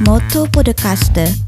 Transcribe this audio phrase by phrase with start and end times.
[0.00, 1.45] Moto Podcaster.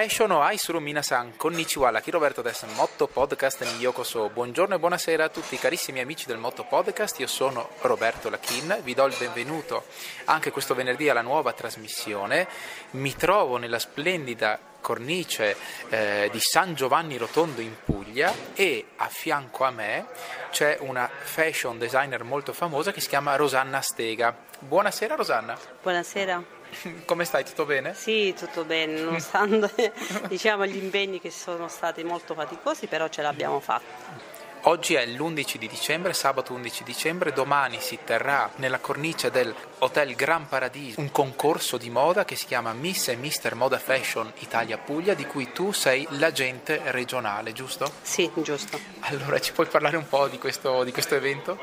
[0.00, 4.28] Fashion o Aisuru Minasan, konnichiwa, la Roberto des Motto Podcast ni Yokoso.
[4.28, 8.94] Buongiorno e buonasera a tutti carissimi amici del Motto Podcast, io sono Roberto Lachin, vi
[8.94, 9.86] do il benvenuto
[10.26, 12.46] anche questo venerdì alla nuova trasmissione.
[12.92, 15.56] Mi trovo nella splendida cornice
[15.88, 20.06] eh, di San Giovanni Rotondo in Puglia e a fianco a me
[20.52, 24.32] c'è una fashion designer molto famosa che si chiama Rosanna Stega.
[24.60, 25.58] Buonasera Rosanna.
[25.82, 26.57] Buonasera.
[27.04, 27.44] Come stai?
[27.44, 27.94] Tutto bene?
[27.94, 29.92] Sì, tutto bene, nonostante
[30.28, 34.36] diciamo, gli impegni che sono stati molto faticosi, però ce l'abbiamo fatta.
[34.62, 40.14] Oggi è l'11 di dicembre, sabato 11 dicembre, domani si terrà nella cornice del Hotel
[40.16, 44.76] Gran Paradiso un concorso di moda che si chiama Miss e Mister Moda Fashion Italia
[44.76, 47.90] Puglia, di cui tu sei l'agente regionale, giusto?
[48.02, 48.78] Sì, giusto.
[49.00, 51.58] Allora ci puoi parlare un po' di questo, di questo evento?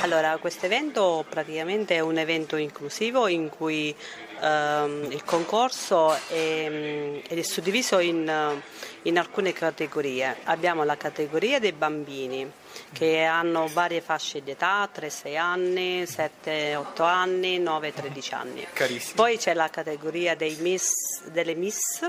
[0.00, 3.94] Allora, questo evento praticamente è un evento inclusivo in cui
[4.40, 8.60] ehm, il concorso è, è suddiviso in,
[9.02, 10.36] in, alcune categorie.
[10.44, 12.50] Abbiamo la categoria dei bambini
[12.92, 18.66] che hanno varie fasce di età, 3-6 anni, 7-8 anni, 9-13 anni.
[18.72, 19.14] Carissimo.
[19.14, 22.08] Poi c'è la categoria miss, delle miss,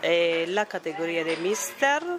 [0.00, 2.18] e la categoria dei mister,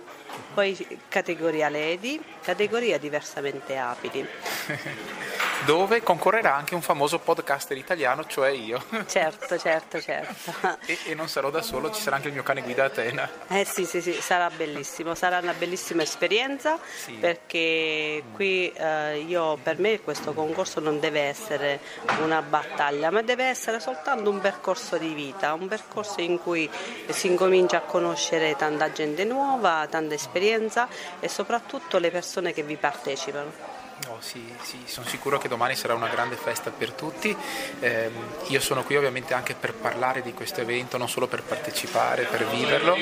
[0.53, 4.27] poi categoria lady, categoria diversamente abili.
[5.63, 8.83] dove concorrerà anche un famoso podcaster italiano, cioè io.
[9.07, 10.53] Certo, certo, certo.
[10.85, 13.29] e, e, non sarò da solo, ci sarà anche il mio cane guida Atena.
[13.47, 17.13] Eh sì, sì, sì, sarà bellissimo, sarà una bellissima esperienza sì.
[17.13, 21.79] perché qui eh, io, per me questo concorso non deve essere
[22.21, 26.69] una battaglia, ma deve essere soltanto un percorso di vita, un percorso in cui
[27.09, 30.87] si incomincia a conoscere tanta gente nuova, tanta esperienza
[31.19, 33.74] e soprattutto le persone che vi partecipano.
[34.09, 37.35] Oh, sì, sì, sono sicuro che domani sarà una grande festa per tutti.
[37.79, 38.11] Eh,
[38.47, 42.45] io sono qui ovviamente anche per parlare di questo evento, non solo per partecipare, per
[42.47, 42.95] viverlo,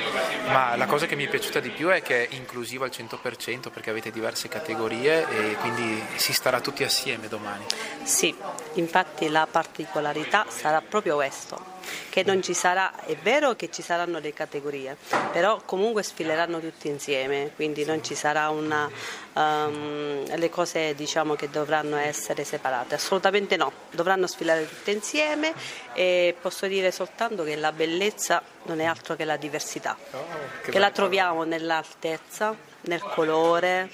[0.47, 3.71] ma la cosa che mi è piaciuta di più è che è inclusivo al 100%
[3.71, 7.65] perché avete diverse categorie e quindi si starà tutti assieme domani.
[8.03, 8.33] Sì,
[8.73, 11.72] infatti la particolarità sarà proprio questo
[12.09, 14.97] che non ci sarà, è vero che ci saranno le categorie,
[15.31, 18.89] però comunque sfileranno tutti insieme, quindi non ci sarà una,
[19.33, 25.53] um, le cose diciamo che dovranno essere separate, assolutamente no, dovranno sfilare tutte insieme
[25.93, 30.25] e posso dire soltanto che la bellezza non è altro che la diversità, oh,
[30.61, 33.89] che, che la troviamo nell'altezza, nel colore,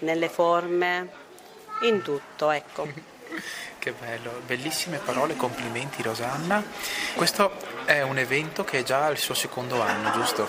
[0.00, 1.26] nelle forme,
[1.82, 2.86] in tutto, ecco.
[3.88, 6.62] Che bello, bellissime parole, complimenti Rosanna.
[7.14, 7.52] Questo
[7.86, 10.46] è un evento che è già al suo secondo anno, giusto?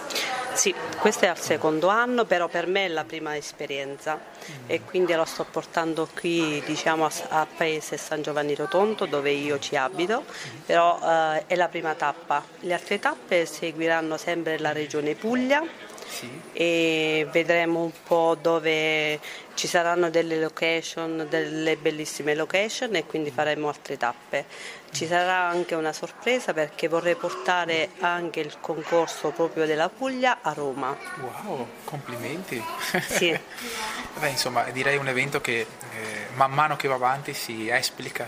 [0.51, 4.53] Sì, questo è al secondo anno, però per me è la prima esperienza mm.
[4.67, 9.57] e quindi lo sto portando qui diciamo, a, a, Paese San Giovanni Rotondo dove io
[9.57, 10.59] ci abito, mm.
[10.65, 12.43] però eh, è la prima tappa.
[12.59, 15.63] Le altre tappe seguiranno sempre la regione Puglia
[16.09, 16.29] sì.
[16.53, 19.19] e vedremo un po' dove
[19.53, 24.45] ci saranno delle location, delle bellissime location e quindi faremo altre tappe.
[24.91, 30.53] Ci sarà anche una sorpresa perché vorrei portare anche il concorso proprio della Puglia a
[30.53, 30.97] Roma.
[31.19, 32.63] Wow, complimenti!
[33.07, 33.37] Sì.
[34.19, 35.65] Beh, insomma, direi un evento che
[35.99, 38.27] eh, man mano che va avanti si esplica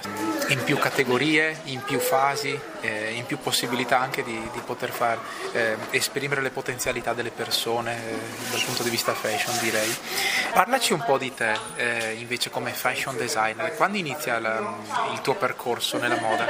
[0.49, 5.17] in più categorie, in più fasi, eh, in più possibilità anche di, di poter far
[5.53, 8.17] eh, esprimere le potenzialità delle persone eh,
[8.51, 9.95] dal punto di vista fashion, direi.
[10.53, 14.75] Parlaci un po' di te eh, invece come fashion designer, quando inizia la,
[15.13, 16.45] il tuo percorso nella moda?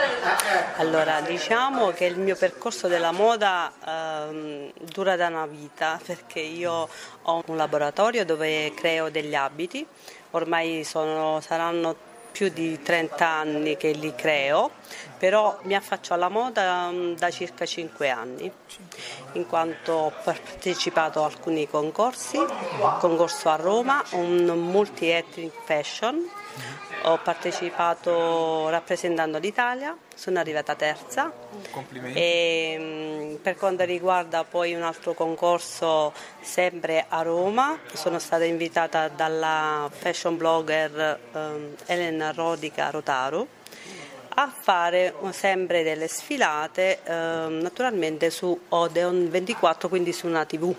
[0.77, 6.89] Allora, diciamo che il mio percorso della moda ehm, dura da una vita perché io
[7.23, 9.85] ho un laboratorio dove creo degli abiti,
[10.31, 14.71] ormai sono, saranno più di 30 anni che li creo,
[15.17, 18.51] però mi affaccio alla moda mm, da circa 5 anni,
[19.33, 22.39] in quanto ho partecipato a alcuni concorsi,
[22.99, 26.27] concorso a Roma, un multi-ethnic fashion,
[27.03, 31.31] ho partecipato rappresentando l'Italia, sono arrivata terza.
[31.71, 32.19] Complimenti.
[32.19, 39.07] E, mm, per quanto riguarda poi un altro concorso sempre a Roma, sono stata invitata
[39.07, 43.47] dalla fashion blogger um, Elena Rodica Rotaru
[44.33, 50.73] a fare sempre delle sfilate um, naturalmente su Odeon 24, quindi su una tv.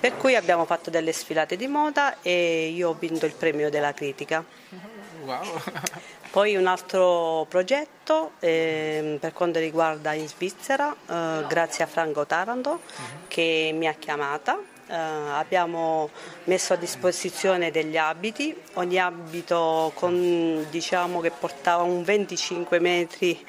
[0.00, 3.94] Per cui abbiamo fatto delle sfilate di moda e io ho vinto il premio della
[3.94, 4.44] critica.
[5.24, 5.60] Wow.
[6.30, 12.70] Poi un altro progetto eh, per quanto riguarda in Svizzera, eh, grazie a Franco Taranto
[12.70, 13.26] uh-huh.
[13.26, 14.58] che mi ha chiamata
[14.90, 16.10] Uh, abbiamo
[16.46, 23.40] messo a disposizione degli abiti, ogni abito con, diciamo che portava un 25 metri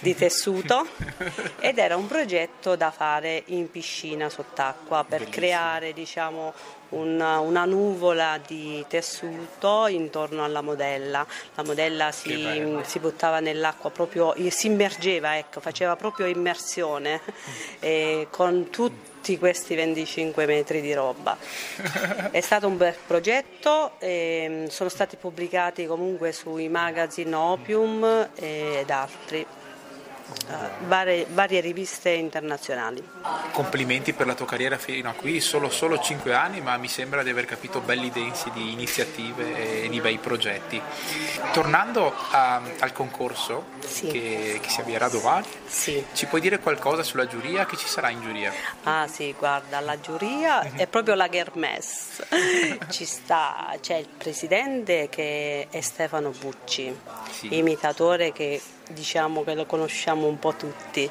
[0.00, 0.86] di tessuto
[1.60, 5.36] ed era un progetto da fare in piscina sott'acqua per Bellissimo.
[5.36, 6.54] creare diciamo,
[6.90, 11.26] una, una, nuvola di tessuto intorno alla modella.
[11.54, 17.20] La modella si, si buttava nell'acqua proprio, si immergeva, ecco, faceva proprio immersione
[17.80, 21.36] eh, con tutti questi 25 metri di roba.
[22.30, 29.46] È stato un bel progetto, ehm, sono stati pubblicati comunque sui magazine Opium ed altri.
[30.28, 33.02] Uh, varie, varie, riviste internazionali.
[33.52, 37.22] Complimenti per la tua carriera fino a qui, solo, solo 5 anni, ma mi sembra
[37.22, 40.82] di aver capito belli densi di iniziative e di bei progetti.
[41.52, 44.08] Tornando a, al concorso sì.
[44.08, 46.04] che, che, si avvierà domani, sì.
[46.12, 47.64] ci puoi dire qualcosa sulla giuria?
[47.64, 48.52] Che ci sarà in giuria?
[48.82, 50.76] Ah sì, guarda, la giuria uh-huh.
[50.76, 52.24] è proprio la Germes.
[52.90, 56.94] ci sta, c'è il presidente che è Stefano Bucci,
[57.30, 57.56] sì.
[57.56, 58.60] imitatore che
[58.90, 61.08] diciamo che lo conosciamo un po' tutti.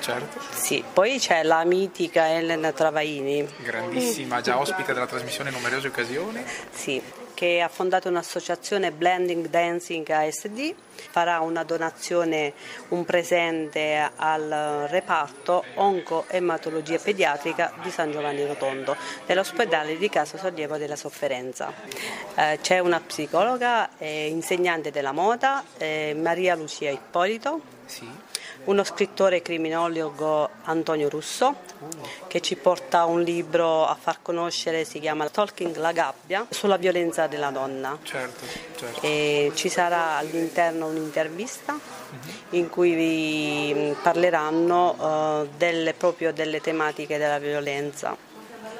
[0.00, 0.40] Certo.
[0.52, 3.46] Sì, poi c'è la mitica Elena Travaini.
[3.58, 6.44] Grandissima, già ospite della trasmissione in numerose occasioni.
[6.70, 7.02] Sì,
[7.34, 10.74] che ha fondato un'associazione Blending Dancing ASD,
[11.10, 12.54] farà una donazione,
[12.88, 18.96] un presente al reparto oncoematologia pediatrica di San Giovanni Rotondo
[19.26, 21.72] dell'ospedale di Casa Sollievo della Sofferenza.
[22.36, 27.60] Eh, c'è una psicologa e insegnante della moda, eh, Maria Lucia Ippolito.
[27.84, 28.23] Sì
[28.64, 31.56] uno scrittore criminologo Antonio Russo
[32.26, 37.26] che ci porta un libro a far conoscere, si chiama Talking la gabbia, sulla violenza
[37.26, 37.98] della donna.
[38.02, 38.44] Certo,
[38.76, 39.54] certo.
[39.54, 42.56] Ci sarà all'interno un'intervista uh-huh.
[42.56, 48.16] in cui vi parleranno uh, delle, proprio delle tematiche della violenza.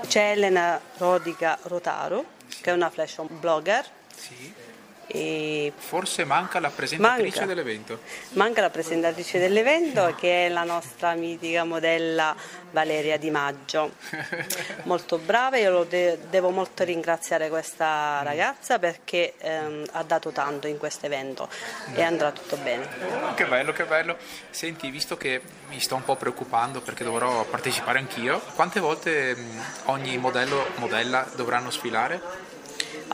[0.07, 2.25] C'è Elena Rodica Rotaro,
[2.61, 3.85] che è una fashion blogger.
[4.15, 4.64] Sì
[5.07, 8.01] e Forse manca la presentatrice manca, dell'evento.
[8.31, 12.35] Manca la presentatrice dell'evento che è la nostra mitica modella
[12.71, 13.93] Valeria Di Maggio.
[14.85, 20.79] molto brava, io de- devo molto ringraziare questa ragazza perché ehm, ha dato tanto in
[20.79, 21.49] questo evento
[21.95, 22.89] e andrà tutto bene.
[23.23, 24.17] Oh, che bello, che bello.
[24.51, 29.37] Senti, visto che mi sto un po' preoccupando perché dovrò partecipare anch'io, quante volte
[29.85, 32.44] ogni modello modella dovranno sfilare?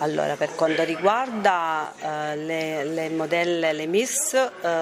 [0.03, 4.35] Allora, per quanto riguarda uh, le, le, modelle, le Miss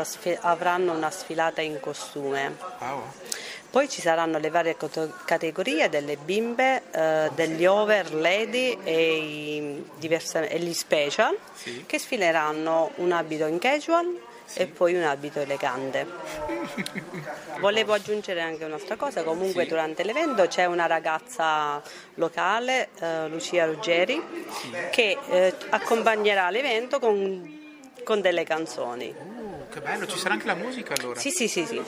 [0.03, 2.57] sfi- avranno una sfilata in costume.
[2.79, 3.03] Wow.
[3.71, 4.77] Poi ci saranno le varie
[5.25, 11.85] categorie delle bimbe, uh, degli over, lady e, diverse, e gli special sì.
[11.85, 14.27] che sfileranno un abito in casual.
[14.55, 16.07] E poi un abito elegante.
[17.61, 19.69] Volevo aggiungere anche un'altra cosa, comunque sì.
[19.69, 21.83] durante l'evento c'è una ragazza
[22.15, 24.71] locale, eh, Lucia Ruggeri, sì.
[24.91, 29.15] che eh, accompagnerà l'evento con, con delle canzoni.
[29.69, 31.21] Uh, che bello, ci sarà anche la musica allora?
[31.21, 31.83] Sì, sì, sì, sì.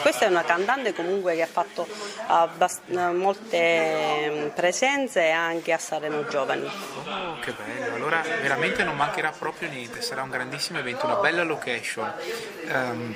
[0.00, 1.86] Questa è una cantante comunque che ha fatto
[2.26, 6.66] abbast- molte mm, presenze anche a Sanremo Giovani.
[6.66, 11.42] Oh, che bello, allora veramente non mancherà proprio niente, sarà un grandissimo evento, una bella
[11.42, 12.12] location.
[12.70, 13.14] Um,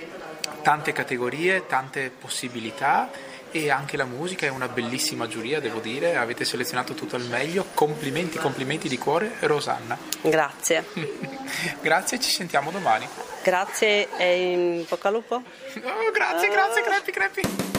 [0.62, 3.10] tante categorie, tante possibilità
[3.50, 7.66] e anche la musica è una bellissima giuria, devo dire, avete selezionato tutto al meglio.
[7.74, 9.98] Complimenti, complimenti di cuore, Rosanna.
[10.22, 10.86] Grazie.
[11.82, 13.06] grazie, ci sentiamo domani.
[13.42, 15.34] Grazie e in bocca al lupo.
[15.34, 17.70] Oh, grazie, grazie, crepi, crepi.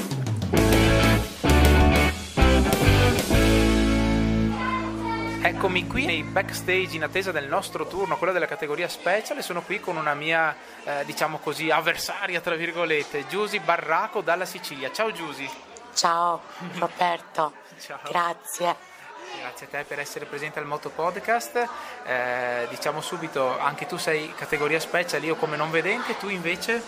[5.46, 9.62] Eccomi qui nei backstage in attesa del nostro turno, quello della categoria special, e sono
[9.62, 14.92] qui con una mia, eh, diciamo così, avversaria, tra virgolette, Giusy Barraco dalla Sicilia.
[14.92, 15.50] Ciao Giusy.
[15.94, 16.42] Ciao
[16.78, 17.54] Roberto.
[17.80, 18.00] Ciao.
[18.10, 18.93] Grazie.
[19.40, 21.68] Grazie a te per essere presente al Moto Podcast.
[22.06, 26.84] Eh, diciamo subito, anche tu sei categoria special, io come non vedente, tu invece?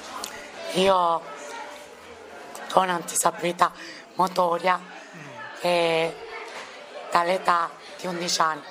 [0.74, 3.72] Io ho un'antisabilità
[4.16, 5.20] motoria mm.
[5.62, 6.16] e
[7.12, 8.64] dall'età di 11 anni.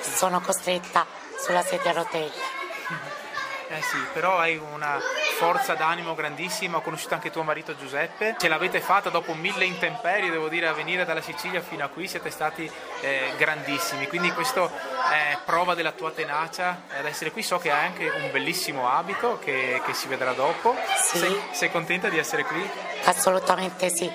[0.00, 1.06] Sono costretta
[1.38, 2.54] sulla sedia a rotelle.
[3.68, 4.96] Eh sì, però hai una
[5.36, 10.30] forza d'animo grandissima, ho conosciuto anche tuo marito Giuseppe, ce l'avete fatta dopo mille intemperie,
[10.30, 14.70] devo dire, a venire dalla Sicilia fino a qui, siete stati eh, grandissimi, quindi questo
[15.10, 16.84] è prova della tua tenacia.
[16.98, 20.74] Ad essere qui, so che hai anche un bellissimo abito che, che si vedrà dopo,
[20.96, 21.18] sì.
[21.18, 22.70] sei, sei contenta di essere qui?
[23.04, 24.10] Assolutamente sì,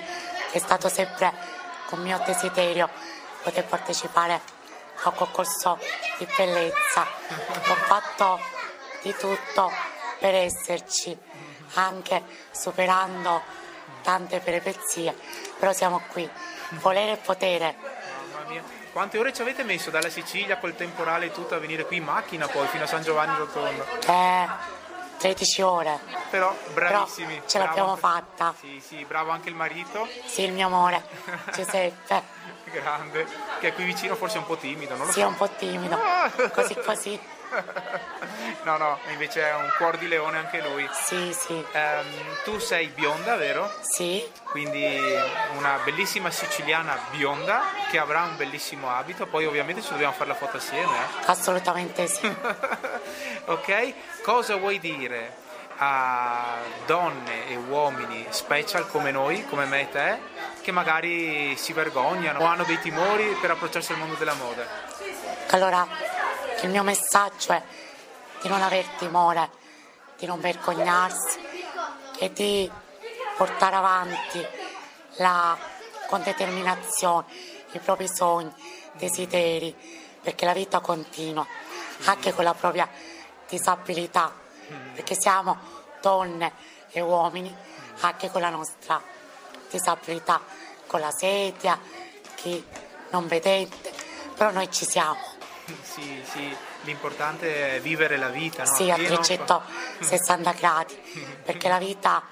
[0.50, 1.32] è stato sempre
[1.90, 2.88] un mio desiderio
[3.44, 4.40] poter partecipare
[5.04, 5.78] ho concorso
[6.18, 8.40] di bellezza, ho fatto
[9.02, 9.91] di tutto
[10.22, 11.18] per esserci,
[11.74, 13.42] anche superando
[14.02, 15.16] tante peripezie,
[15.58, 16.30] però siamo qui,
[16.80, 17.74] volere e potere.
[18.32, 18.62] Mamma mia.
[18.92, 22.04] Quante ore ci avete messo dalla Sicilia col temporale e tutto a venire qui in
[22.04, 23.84] macchina poi fino a San Giovanni Rotondo?
[24.06, 24.48] Eh,
[25.18, 25.98] 13 ore,
[26.30, 27.34] Però bravissimi.
[27.34, 28.54] Però ce l'abbiamo fatta.
[28.60, 31.02] Sì, sì, bravo anche il marito, sì il mio amore,
[31.52, 32.22] Giuseppe,
[32.70, 33.26] grande,
[33.58, 35.48] che è qui vicino forse è un po' timido, non lo sì è un po'
[35.48, 35.98] timido,
[36.52, 37.20] così così,
[38.64, 40.88] No, no, invece è un cuor di leone anche lui.
[40.92, 42.06] sì sì, Ehm,
[42.44, 43.72] tu sei bionda, vero?
[43.80, 45.00] sì, Quindi
[45.56, 50.34] una bellissima siciliana bionda che avrà un bellissimo abito, poi ovviamente ci dobbiamo fare la
[50.36, 50.92] foto assieme.
[50.96, 51.22] eh.
[51.26, 52.26] assolutamente sì.
[53.46, 53.94] ok?
[54.22, 55.40] Cosa vuoi dire
[55.78, 60.18] a donne e uomini special come noi, come me e te,
[60.60, 64.64] che magari si vergognano o hanno dei timori per approcciarsi al mondo della moda?
[65.50, 65.86] Allora,
[66.62, 67.62] il mio messaggio è
[68.40, 69.50] di non aver timore,
[70.16, 71.40] di non vergognarsi
[72.18, 72.70] e di
[73.36, 74.46] portare avanti
[75.16, 75.56] la,
[76.06, 77.26] con determinazione
[77.72, 78.52] i propri sogni,
[78.92, 79.74] desideri,
[80.20, 81.44] perché la vita continua,
[82.04, 82.88] anche con la propria
[83.48, 84.32] disabilità,
[84.94, 85.56] perché siamo
[86.00, 86.52] donne
[86.90, 87.54] e uomini
[88.00, 89.02] anche con la nostra
[89.68, 90.40] disabilità,
[90.86, 91.78] con la sedia,
[92.36, 92.64] chi
[93.10, 93.92] non vedente,
[94.36, 95.31] però noi ci siamo.
[95.92, 98.74] Sì, sì, l'importante è vivere la vita, no?
[98.74, 100.98] Sì, a Appieno- 360 gradi,
[101.44, 102.22] perché la vita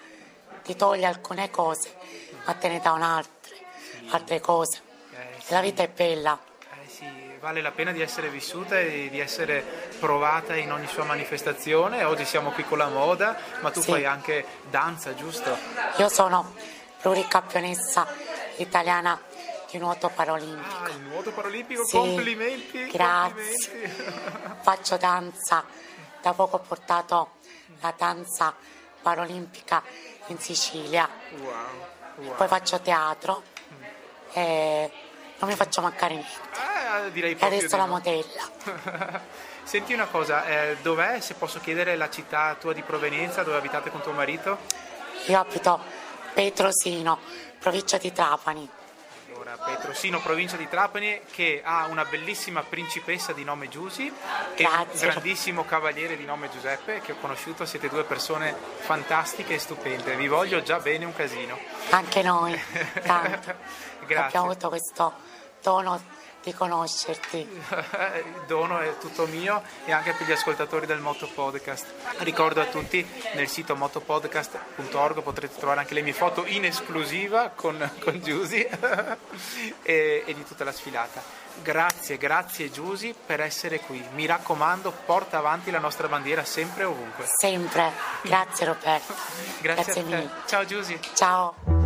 [0.62, 1.94] ti toglie alcune cose,
[2.46, 3.54] ma te ne dà un'altre,
[4.10, 4.80] altre cose.
[5.12, 6.38] Eh, E la vita è bella,
[6.82, 7.04] Eh sì,
[7.38, 9.62] vale la pena di essere vissuta e di essere
[9.98, 12.02] provata in ogni sua manifestazione.
[12.04, 13.90] Oggi siamo qui con la moda, ma tu Sì.
[13.90, 15.54] fai anche danza, giusto?
[15.96, 16.54] io sono
[17.02, 18.06] pluricampionessa
[18.56, 19.20] italiana
[19.70, 20.82] di nuoto paralimpico.
[20.84, 22.86] Ah, il nuoto paralimpico, Sì, complimenti!
[22.88, 23.54] grazie.
[23.92, 24.62] complimenti.
[24.62, 25.64] Faccio danza,
[26.20, 27.30] da poco ho portato
[27.80, 28.54] la danza
[29.02, 29.82] paralimpica
[30.26, 31.08] in Sicilia,
[31.38, 31.52] wow,
[32.16, 32.34] wow.
[32.36, 33.42] poi faccio teatro
[34.32, 34.90] e
[35.38, 36.30] non mi faccio mancare niente.
[37.06, 37.92] Eh, direi E adesso la no.
[37.92, 38.48] modella.
[39.62, 43.90] Senti una cosa, eh, dov'è, se posso chiedere, la città tua di provenienza, dove abitate
[43.90, 44.58] con tuo marito?
[45.26, 45.80] Io abito
[46.34, 47.18] Petrosino,
[47.58, 48.68] provincia di Trapani.
[49.40, 54.12] Allora, Petrosino, provincia di Trapani, che ha una bellissima principessa di nome Giusy
[54.54, 59.58] e un grandissimo cavaliere di nome Giuseppe, che ho conosciuto, siete due persone fantastiche e
[59.58, 61.58] stupende, vi voglio già bene un casino.
[61.88, 62.60] Anche noi,
[63.02, 63.54] tanto.
[64.00, 64.26] Grazie.
[64.26, 65.14] Abbiamo avuto questo
[65.62, 65.98] dono
[66.42, 67.38] di conoscerti.
[67.38, 71.86] Il dono è tutto mio e anche per gli ascoltatori del Moto Podcast.
[72.18, 77.90] Ricordo a tutti nel sito motopodcast.org potrete trovare anche le mie foto in esclusiva con,
[78.00, 78.66] con Giusy
[79.82, 81.22] e, e di tutta la sfilata.
[81.62, 84.02] Grazie, grazie Giusy per essere qui.
[84.14, 87.24] Mi raccomando, porta avanti la nostra bandiera sempre e ovunque.
[87.38, 87.92] Sempre.
[88.22, 89.14] Grazie Roberto.
[89.60, 90.02] Grazie, a te.
[90.02, 90.30] mille.
[90.46, 90.98] Ciao Giusy.
[91.14, 91.79] Ciao.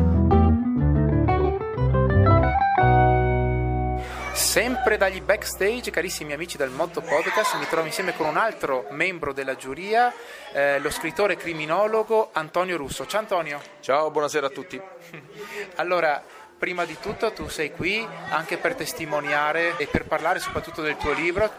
[4.55, 9.33] Sempre dagli backstage, carissimi amici del Motto Podcast, mi trovo insieme con un altro membro
[9.33, 10.15] della giuria,
[10.53, 13.05] eh, lo scrittore criminologo Antonio Russo.
[13.05, 13.61] Ciao Antonio.
[13.81, 14.81] Ciao, buonasera a tutti.
[15.75, 16.23] Allora,
[16.57, 21.15] prima di tutto tu sei qui anche per testimoniare e per parlare soprattutto del tuo
[21.15, 21.51] libro.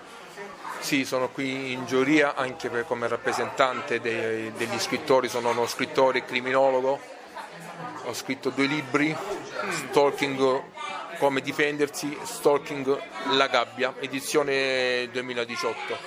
[0.80, 6.24] Sì, sono qui in giuria anche per- come rappresentante dei- degli scrittori, sono uno scrittore
[6.24, 6.98] criminologo,
[8.06, 9.14] ho scritto due libri,
[9.70, 10.62] Stalking
[11.18, 15.98] come difendersi, Stalking la gabbia, edizione 2018.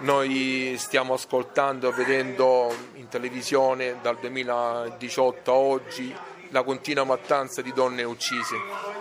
[0.00, 6.14] Noi stiamo ascoltando, vedendo in televisione dal 2018 a oggi
[6.50, 8.56] la continua mattanza di donne uccise.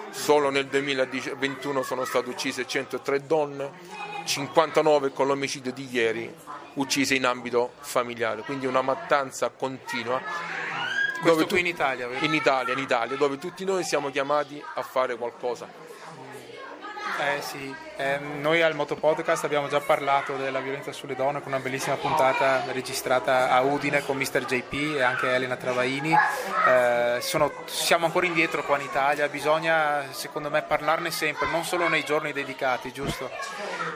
[0.09, 3.71] Solo nel 2021 sono state uccise 103 donne,
[4.25, 6.33] 59 con l'omicidio di ieri
[6.73, 10.21] uccise in ambito familiare, quindi una mattanza continua.
[11.19, 12.25] Questo dove qui in Italia, vero?
[12.25, 15.86] in Italia, in Italia, dove tutti noi siamo chiamati a fare qualcosa.
[17.19, 21.51] Eh sì, ehm, noi al Moto Podcast abbiamo già parlato della violenza sulle donne con
[21.51, 24.45] una bellissima puntata registrata a Udine con Mr.
[24.45, 26.13] JP e anche Elena Travaini.
[26.67, 31.87] Eh, sono- siamo ancora indietro qua in Italia, bisogna secondo me parlarne sempre, non solo
[31.87, 33.31] nei giorni dedicati, giusto?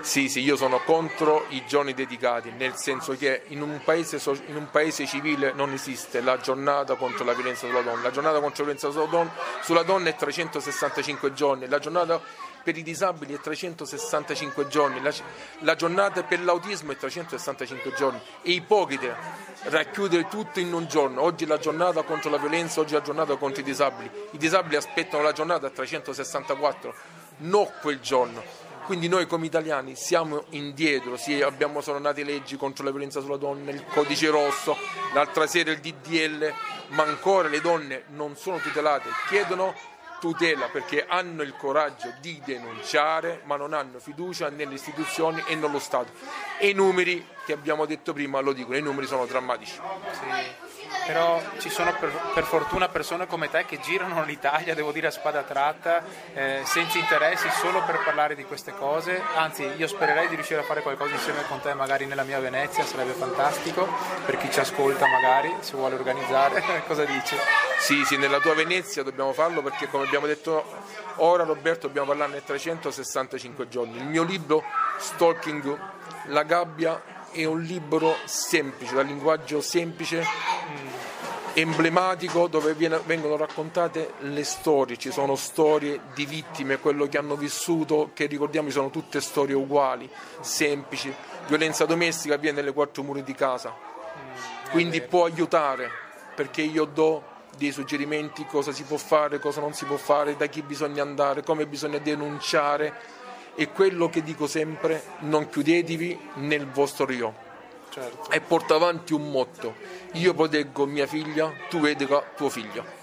[0.01, 4.55] Sì, sì, io sono contro i giorni dedicati, nel senso che in un paese, in
[4.55, 8.01] un paese civile non esiste la giornata contro la violenza sulla donna.
[8.01, 12.19] La giornata contro la violenza sulla donna, sulla donna è 365 giorni, la giornata
[12.63, 15.13] per i disabili è 365 giorni, la,
[15.59, 18.19] la giornata per l'autismo è 365 giorni.
[18.41, 19.15] È ipocrita
[19.63, 21.21] racchiudere tutto in un giorno.
[21.21, 24.09] Oggi è la giornata contro la violenza, oggi è la giornata contro i disabili.
[24.31, 26.93] I disabili aspettano la giornata a 364,
[27.37, 28.43] non quel giorno.
[28.85, 33.71] quindi noi come italiani siamo indietro, sì, abbiamo nate leggi contro la violenza sulla donna,
[33.71, 34.75] il codice rosso,
[35.13, 36.53] l'altra sera il DDL,
[36.89, 39.73] ma ancora le donne non sono tutelate, chiedono
[40.21, 45.79] tutela perché hanno il coraggio di denunciare ma non hanno fiducia nelle istituzioni e nello
[45.79, 46.11] Stato.
[46.59, 49.79] E i numeri che abbiamo detto prima lo dicono, i numeri sono drammatici.
[50.11, 50.70] Sì
[51.05, 55.11] però ci sono per, per, fortuna persone come te che girano l'Italia, devo dire a
[55.11, 59.21] spada tratta, eh, senza interessi, solo per parlare di queste cose.
[59.35, 62.83] Anzi, io spererei di riuscire a fare qualcosa insieme con te, magari nella mia Venezia,
[62.85, 63.87] sarebbe fantastico,
[64.25, 67.35] per chi ci ascolta magari, se vuole organizzare, cosa dici?
[67.79, 70.63] Sì, sì, nella tua Venezia dobbiamo farlo perché come abbiamo detto
[71.15, 73.97] ora Roberto dobbiamo parlarne 365 giorni.
[73.97, 74.63] Il mio libro
[74.97, 75.79] Stalking
[76.25, 80.23] la gabbia è un libro semplice, dal linguaggio semplice,
[81.53, 87.35] emblematico, dove viene, vengono raccontate le storie, ci sono storie di vittime, quello che hanno
[87.35, 90.09] vissuto, che ricordiamo sono tutte storie uguali,
[90.41, 91.13] semplici,
[91.47, 93.73] violenza domestica avviene nelle quattro mura di casa,
[94.71, 95.89] quindi può aiutare,
[96.35, 100.47] perché io do dei suggerimenti cosa si può fare, cosa non si può fare, da
[100.47, 103.19] chi bisogna andare, come bisogna denunciare
[103.55, 107.49] e quello che dico sempre, non chiudetevi nel vostro rio.
[107.89, 108.31] Certo.
[108.31, 109.75] E porta avanti un motto,
[110.13, 113.00] io proteggo mia figlia, tu educa tuo figlio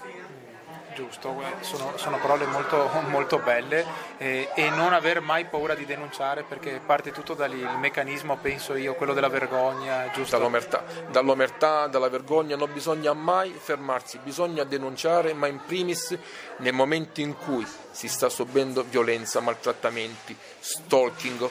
[0.99, 3.85] giusto, sono, sono parole molto, molto belle
[4.17, 8.95] eh, e non aver mai paura di denunciare perché parte tutto dal meccanismo, penso io,
[8.95, 10.35] quello della vergogna, giusto?
[10.35, 16.17] Dall'omertà, dall'omertà, dalla vergogna, non bisogna mai fermarsi, bisogna denunciare, ma in primis
[16.57, 21.49] nel momento in cui si sta subendo violenza, maltrattamenti, stalking,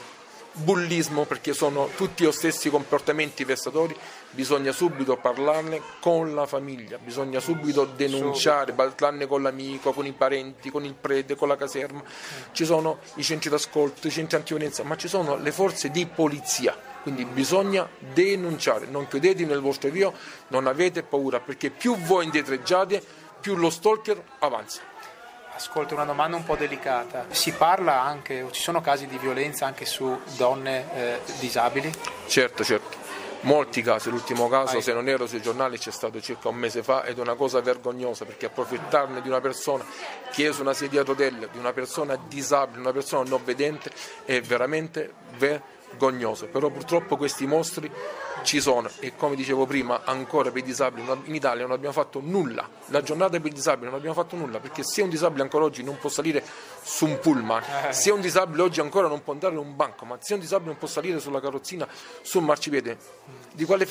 [0.51, 3.97] bullismo perché sono tutti lo stessi comportamenti vessatori,
[4.31, 10.69] bisogna subito parlarne con la famiglia, bisogna subito denunciare, parlarne con l'amico, con i parenti,
[10.69, 12.03] con il prete, con la caserma.
[12.51, 16.75] Ci sono i centri d'ascolto, i centri antiviolenza, ma ci sono le forze di polizia.
[17.01, 20.13] Quindi bisogna denunciare, non chiudetevi nel vostro rio,
[20.49, 23.01] non avete paura, perché più voi indietreggiate,
[23.39, 24.81] più lo stalker avanza.
[25.55, 27.25] Ascolta una domanda un po' delicata.
[27.29, 31.91] Si parla anche, o ci sono casi di violenza anche su donne eh, disabili?
[32.27, 32.98] Certo, certo.
[33.41, 37.05] Molti casi, l'ultimo caso se non ero sui giornali c'è stato circa un mese fa
[37.05, 39.85] ed è una cosa vergognosa perché approfittarne di una persona
[40.31, 43.91] che è su una sedia a rotelle, di una persona disabile, una persona non vedente
[44.25, 45.13] è veramente
[45.89, 46.47] vergognoso.
[46.47, 47.91] Però purtroppo questi mostri
[48.43, 52.21] ci sono e come dicevo prima ancora per i disabili in Italia non abbiamo fatto
[52.23, 55.65] nulla la giornata per i disabili non abbiamo fatto nulla perché se un disabile ancora
[55.65, 56.43] oggi non può salire
[56.81, 57.93] su un pullman eh.
[57.93, 60.69] se un disabile oggi ancora non può andare in un banco ma se un disabile
[60.69, 61.87] non può salire sulla carrozzina
[62.21, 62.97] su un marciapiede
[63.51, 63.85] di quale,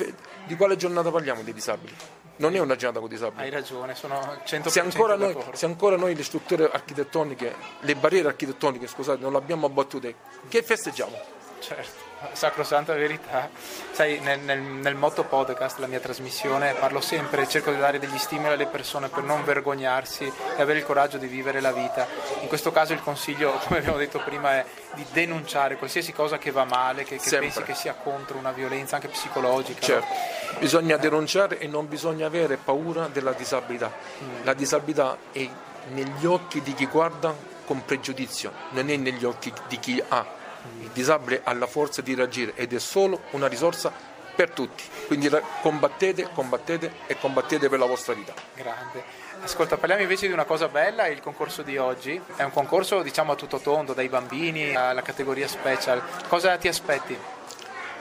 [0.47, 1.95] di quale giornata parliamo dei disabili?
[2.39, 3.43] non è una giornata con disabili.
[3.43, 8.29] Hai ragione, sono 100% se ancora, noi, se ancora noi le strutture architettoniche, le barriere
[8.29, 10.15] architettoniche, scusate, non le abbiamo abbattute,
[10.49, 11.38] che festeggiamo?
[11.61, 13.49] Certo sacrosanta verità.
[13.91, 18.19] Sai, nel, nel, nel, motto podcast, la mia trasmissione, parlo sempre, cerco di dare degli
[18.19, 22.07] stimoli alle persone per non vergognarsi e avere il coraggio di vivere la vita.
[22.41, 26.51] In questo caso il consiglio, come abbiamo detto prima, è di denunciare qualsiasi cosa che
[26.51, 29.81] va male, che, che pensi che sia contro una violenza anche psicologica.
[29.81, 30.07] Certo,
[30.53, 30.59] no?
[30.59, 33.93] bisogna denunciare e non bisogna avere paura della disabilità.
[34.23, 34.45] Mm.
[34.45, 35.49] La disabilità è
[35.91, 40.38] negli occhi di chi guarda con pregiudizio, non è negli occhi di chi ha
[40.81, 43.93] il disabile ha la forza di reagire ed è solo una risorsa
[44.39, 44.85] per tutti.
[45.09, 45.29] Quindi
[45.63, 48.33] combattete, combattete e combattete per la vostra vita.
[48.55, 49.03] Grande.
[49.43, 52.21] Ascolta, parliamo invece di una cosa bella, il concorso di oggi.
[52.37, 56.01] È un concorso diciamo a tutto tondo, dai bambini alla categoria special.
[56.29, 57.17] Cosa ti aspetti?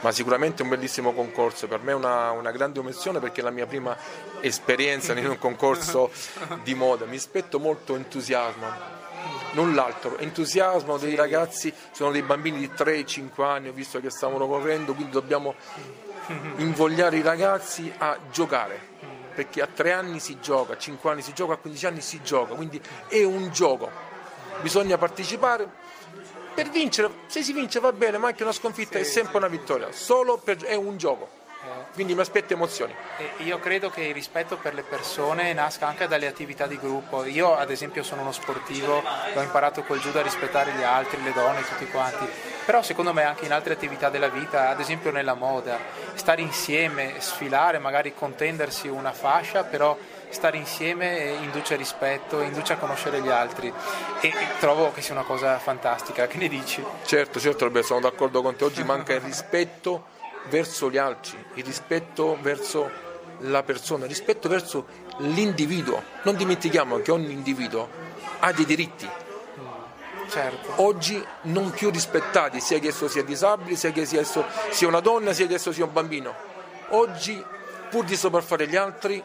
[0.01, 3.49] Ma sicuramente un bellissimo concorso, per me è una, una grande emozione perché è la
[3.49, 3.97] mia prima
[4.41, 6.12] esperienza in un concorso
[6.62, 8.67] di moda, mi aspetto molto entusiasmo,
[9.53, 14.93] null'altro, entusiasmo dei ragazzi, sono dei bambini di 3-5 anni, ho visto che stavano correndo,
[14.93, 15.56] quindi dobbiamo
[16.58, 18.80] invogliare i ragazzi a giocare,
[19.34, 22.21] perché a 3 anni si gioca, a 5 anni si gioca, a 15 anni si
[22.21, 23.89] gioca, quindi è un gioco,
[24.62, 25.86] bisogna partecipare.
[26.53, 29.91] Per vincere, se si vince va bene, ma anche una sconfitta è sempre una vittoria,
[29.91, 31.45] solo per, è un gioco
[31.93, 32.93] quindi mi aspetto emozioni.
[33.39, 37.26] io credo che il rispetto per le persone nasca anche dalle attività di gruppo.
[37.26, 39.02] Io ad esempio sono uno sportivo,
[39.34, 42.28] ho imparato col judo a rispettare gli altri, le donne, tutti quanti,
[42.65, 45.78] però secondo me anche in altre attività della vita, ad esempio nella moda,
[46.13, 49.97] stare insieme, sfilare, magari contendersi una fascia, però
[50.30, 53.71] stare insieme induce rispetto, induce a conoscere gli altri
[54.19, 56.28] e trovo che sia una cosa fantastica.
[56.28, 56.84] Che ne dici?
[57.06, 58.65] Certo, certo, Roberto, sono d'accordo con te.
[58.65, 60.15] Oggi manca il rispetto
[60.49, 62.89] verso gli altri, il rispetto verso
[63.39, 64.86] la persona, il rispetto verso
[65.19, 66.03] l'individuo.
[66.23, 67.88] Non dimentichiamo che ogni individuo
[68.39, 69.10] ha dei diritti
[70.29, 70.81] Certo.
[70.81, 74.99] oggi non più rispettati, sia che esso sia disabile, sia che sia, esso sia una
[74.99, 76.36] donna, sia che esso sia un bambino.
[76.89, 77.41] Oggi,
[77.89, 79.23] pur di sopraffare gli altri,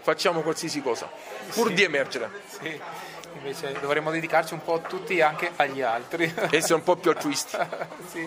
[0.00, 1.08] facciamo qualsiasi cosa,
[1.52, 1.74] pur Sì.
[1.74, 2.80] di emergere, Sì.
[3.34, 6.32] Invece dovremmo dedicarci un po' tutti anche agli altri.
[6.50, 7.56] essere un po' più altruisti.
[8.06, 8.26] Sì.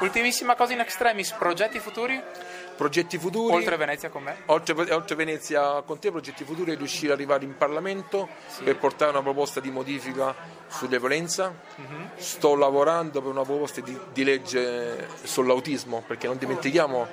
[0.00, 2.22] Ultimissima cosa in extremis, progetti futuri?
[2.76, 3.54] Progetti futuri.
[3.54, 4.36] Oltre Venezia con me?
[4.46, 8.28] Oltre, oltre Venezia con te, progetti futuri è riuscire ad arrivare in Parlamento
[8.62, 10.34] per portare una proposta di modifica
[10.68, 11.52] sulle violenza.
[11.76, 12.10] Mhm.
[12.16, 17.08] Sto lavorando per una proposta di, di legge sull'autismo, perché non dimentichiamo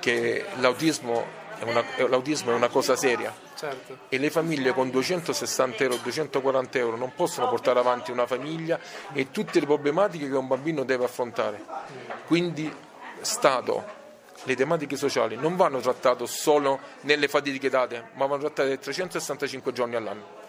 [0.00, 3.98] che l'autismo una, l'autismo è una cosa seria Certo.
[4.08, 8.78] e le famiglie con 260 euro, 240 euro non possono portare avanti una famiglia
[9.12, 11.64] e tutte le problematiche che un bambino deve affrontare.
[12.26, 12.74] Quindi
[13.20, 13.84] Stato,
[14.44, 19.94] le tematiche sociali non vanno trattate solo nelle fatidiche date, ma vanno trattate 365 giorni
[19.94, 20.41] all'anno.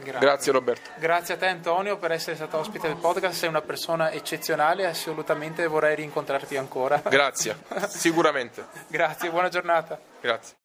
[0.00, 0.18] Grazie.
[0.18, 0.90] Grazie Roberto.
[0.98, 5.66] Grazie a te Antonio per essere stato ospite del podcast, sei una persona eccezionale, assolutamente
[5.66, 7.00] vorrei rincontrarti ancora.
[7.08, 7.56] Grazie,
[7.88, 8.66] sicuramente.
[8.88, 9.98] Grazie, buona giornata.
[10.20, 10.56] Grazie.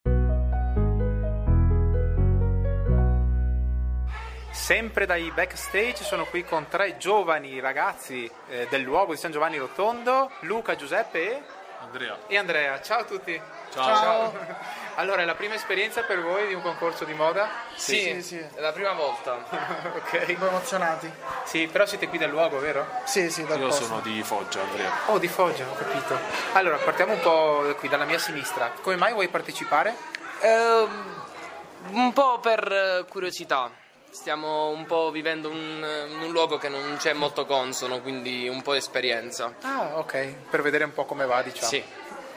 [4.55, 9.57] Sempre dai backstage sono qui con tre giovani ragazzi eh, del luogo di San Giovanni
[9.57, 11.41] Rotondo, Luca, Giuseppe e,
[11.85, 12.17] Andrea.
[12.27, 12.81] e Andrea.
[12.81, 13.39] Ciao a tutti.
[13.71, 14.33] Ciao.
[14.97, 17.49] Allora, è la prima esperienza per voi di un concorso di moda?
[17.75, 18.37] Sì, sì.
[18.37, 19.33] è la prima volta.
[19.93, 20.25] ok.
[20.29, 21.11] Un po' emozionati.
[21.43, 22.87] Sì, però siete qui del luogo, vero?
[23.03, 23.83] Sì, sì, dal Io posto.
[23.83, 24.89] sono di Foggia, Andrea.
[25.07, 26.17] Oh, di Foggia, ho capito.
[26.53, 28.71] Allora, partiamo un po' qui dalla mia sinistra.
[28.81, 29.93] Come mai vuoi partecipare?
[30.39, 31.25] Ehm,
[31.89, 33.69] un po' per curiosità.
[34.15, 38.61] Stiamo un po' vivendo un- in un luogo che non c'è molto consono, quindi un
[38.61, 39.53] po' di esperienza.
[39.63, 41.67] Ah, ok, per vedere un po' come va, diciamo.
[41.67, 41.83] Sì.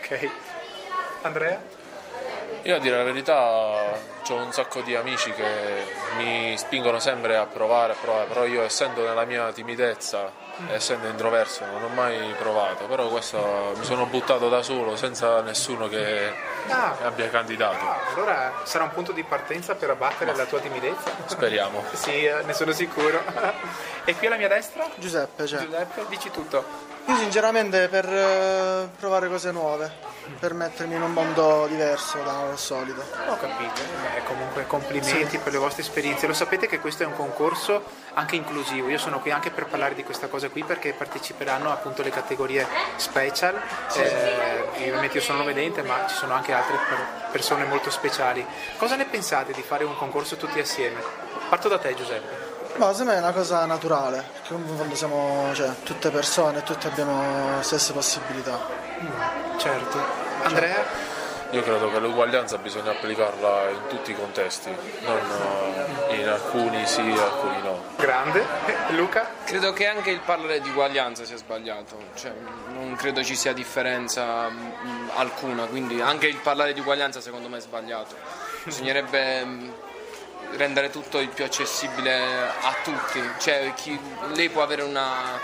[0.00, 0.30] Ok.
[1.22, 1.62] Andrea?
[2.62, 5.84] Io a dire la verità ho un sacco di amici che
[6.16, 10.32] mi spingono sempre a provare, a provare, però io essendo nella mia timidezza,
[10.72, 15.86] essendo introverso, non ho mai provato, però questo mi sono buttato da solo senza nessuno
[15.88, 16.32] che
[16.70, 16.96] Ah.
[17.02, 17.84] abbia candidato.
[18.14, 21.10] Allora sarà un punto di partenza per abbattere la tua timidezza?
[21.26, 21.84] Speriamo.
[21.98, 23.20] Sì, eh, ne sono sicuro.
[24.04, 24.86] e qui alla mia destra?
[24.96, 25.60] Giuseppe, cioè.
[25.60, 26.96] Giuseppe, dici tutto.
[27.08, 29.90] Io sinceramente per eh, provare cose nuove,
[30.38, 33.00] per mettermi in un mondo diverso dal solito.
[33.00, 33.80] Ho capito.
[34.02, 36.26] Beh, comunque complimenti per le vostre esperienze.
[36.26, 38.90] Lo sapete che questo è un concorso anche inclusivo.
[38.90, 42.66] Io sono qui anche per parlare di questa cosa qui perché parteciperanno appunto le categorie
[42.96, 43.58] special.
[43.94, 48.44] Eh, ovviamente io sono vedente, ma ci sono anche altre per- persone molto speciali.
[48.76, 51.00] Cosa ne pensate di fare un concorso tutti assieme?
[51.48, 52.47] Parto da te, Giuseppe.
[52.78, 56.62] Ma secondo me è una cosa naturale, perché comunque in fondo siamo cioè, tutte persone,
[56.62, 58.56] tutte abbiamo stesse possibilità.
[59.56, 59.98] Certo.
[60.44, 61.16] Andrea?
[61.50, 65.18] Io credo che l'uguaglianza bisogna applicarla in tutti i contesti, non
[66.08, 67.82] eh, in alcuni sì, in alcuni no.
[67.96, 68.44] Grande.
[68.90, 69.28] Luca?
[69.44, 72.32] Credo che anche il parlare di uguaglianza sia sbagliato, cioè,
[72.72, 77.56] non credo ci sia differenza mm, alcuna, quindi anche il parlare di uguaglianza secondo me
[77.56, 78.14] è sbagliato.
[78.64, 79.68] Bisognerebbe mm,
[80.56, 83.98] rendere tutto il più accessibile a tutti, cioè chi-
[84.34, 85.38] lei può avere una-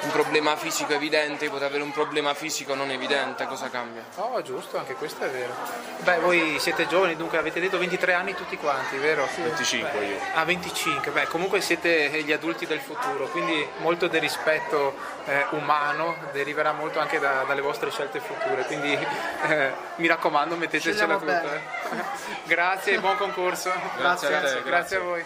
[0.00, 4.02] un problema fisico evidente, potrei avere un problema fisico non evidente, cosa cambia?
[4.16, 5.54] Oh, giusto, anche questo è vero.
[6.00, 9.26] Beh, voi siete giovani, dunque avete detto 23 anni tutti quanti, vero?
[9.36, 10.16] 25 io.
[10.34, 14.94] A 25, beh comunque siete gli adulti del futuro, quindi molto del rispetto
[15.26, 18.92] eh, umano deriverà molto anche da- dalle vostre scelte future, quindi
[19.48, 21.40] eh, mi raccomando mettetecela tutta.
[21.40, 21.62] bene.
[22.44, 23.72] grazie e buon concorso.
[23.96, 24.96] Grazie a te, grazie, grazie.
[24.96, 25.24] a voi.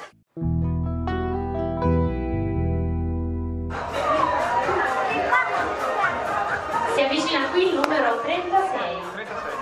[8.08, 9.00] Numero 36.
[9.12, 9.52] 36.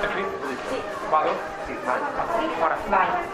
[0.00, 0.24] È qui?
[1.08, 1.30] Vado?
[1.66, 2.00] Sì, vai.
[2.60, 2.76] Ora.
[2.88, 3.29] Vai.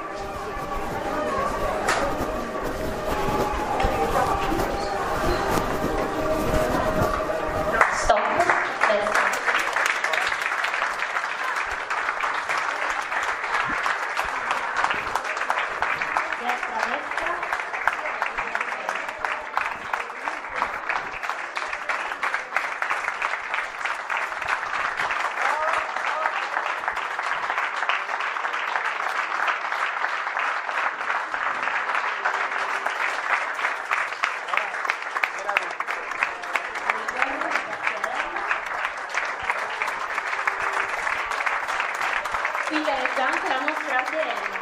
[44.08, 44.58] Serena.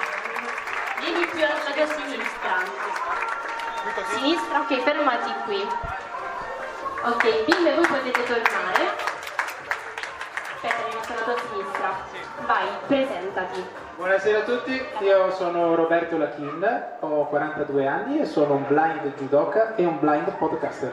[1.00, 2.54] Vieni più alla tua sinistra.
[4.14, 5.68] Sinistra, ok, fermati qui.
[7.02, 9.12] Ok, bimbe voi potete tornare.
[10.54, 11.88] Aspetta, mi metto alla tua sinistra.
[12.46, 13.64] Vai, presentati.
[13.96, 19.74] Buonasera a tutti, io sono Roberto Lachin, ho 42 anni e sono un blind judoka
[19.76, 20.92] e un blind podcaster.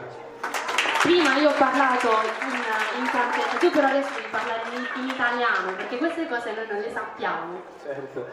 [1.02, 5.74] Prima io ho parlato in, in francese, tu però adesso devi parlare in, in italiano,
[5.74, 7.60] perché queste cose noi non le sappiamo.
[7.82, 8.26] Certo.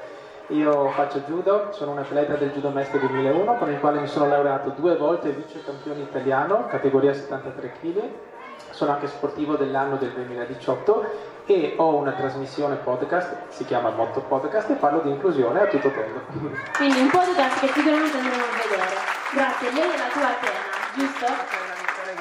[0.50, 4.28] Io faccio judo, sono un atleta del judo mesto 2001 con il quale mi sono
[4.28, 8.02] laureato due volte vice campione italiano, categoria 73 kg.
[8.70, 11.06] Sono anche sportivo dell'anno del 2018
[11.48, 15.90] e ho una trasmissione podcast, si chiama Motto Podcast e parlo di inclusione a tutto
[15.90, 16.22] tondo.
[16.78, 18.96] Quindi un podcast che sicuramente andremo a vedere.
[19.34, 20.60] Grazie, lei è la tua Atena,
[20.96, 21.69] giusto?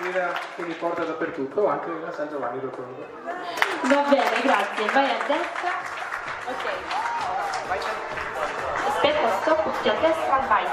[0.01, 3.05] Guida che mi porta dappertutto, anche a San Giovanni Rotondo.
[3.25, 4.87] Va bene, grazie.
[4.93, 5.73] Vai a destra.
[6.47, 6.65] Ok.
[8.87, 10.67] Aspetta, stop, tutti a destra, vai.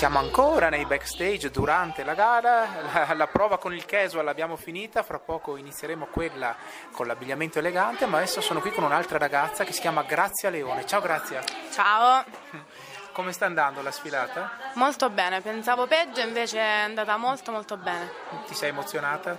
[0.00, 5.02] Siamo ancora nei backstage durante la gara, la, la prova con il casual l'abbiamo finita,
[5.02, 6.56] fra poco inizieremo quella
[6.92, 10.86] con l'abbigliamento elegante, ma adesso sono qui con un'altra ragazza che si chiama Grazia Leone.
[10.86, 12.24] Ciao Grazia, Ciao,
[13.12, 14.50] come sta andando la sfilata?
[14.76, 18.10] molto bene, pensavo peggio, invece è andata molto molto bene.
[18.46, 19.36] Ti sei emozionata?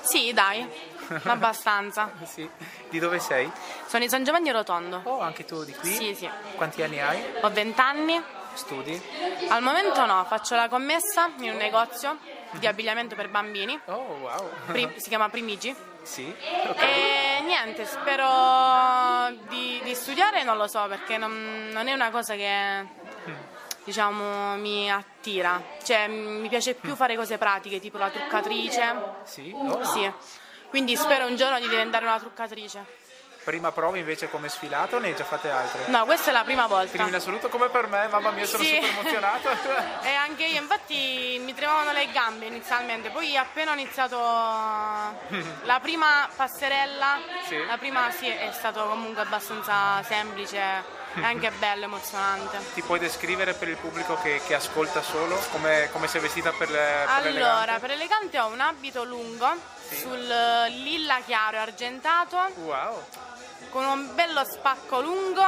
[0.00, 0.66] Sì, dai,
[1.24, 2.10] abbastanza.
[2.22, 2.48] Sì.
[2.88, 3.52] Di dove sei?
[3.84, 5.02] Sono di San Giovanni Rotondo.
[5.04, 5.90] Oh, anche tu di qui?
[5.92, 6.30] Sì, sì.
[6.56, 7.22] Quanti anni hai?
[7.42, 8.40] Ho 20 anni.
[8.54, 9.00] Studi?
[9.48, 12.18] Al momento no, faccio la commessa in un negozio
[12.52, 14.50] di abbigliamento per bambini, Oh, wow.
[14.66, 15.74] Pri- si chiama Primigi.
[16.02, 16.34] Sì?
[16.76, 22.34] E niente, spero di, di studiare, non lo so, perché non, non è una cosa
[22.34, 22.86] che
[23.84, 25.62] diciamo mi attira.
[25.82, 28.94] Cioè, mi piace più fare cose pratiche, tipo la truccatrice.
[29.24, 29.54] Sì?
[29.56, 29.84] Oh.
[29.84, 30.10] Sì.
[30.68, 33.00] Quindi spero un giorno di diventare una truccatrice.
[33.44, 35.84] Prima prova invece come sfilata o ne hai già fatte altre?
[35.86, 36.90] No, questa è la prima volta.
[36.92, 38.74] Prima in assoluto come per me, mamma mia sono Sì.
[38.74, 39.48] super emozionato.
[40.02, 44.16] E anche io, infatti mi tremavano le gambe inizialmente, poi appena ho iniziato
[45.64, 47.64] la prima passerella, Sì.
[47.66, 50.58] la prima sì, è stato comunque abbastanza semplice
[51.14, 52.58] e anche bello, emozionante.
[52.74, 56.70] Ti puoi descrivere per il pubblico che, che ascolta solo come, come sei vestita per,
[56.70, 60.26] le, per Allora, per elegante ho un abito lungo sul
[60.68, 63.04] lilla chiaro e argentato Wow,
[63.72, 65.42] con un bello spacco lungo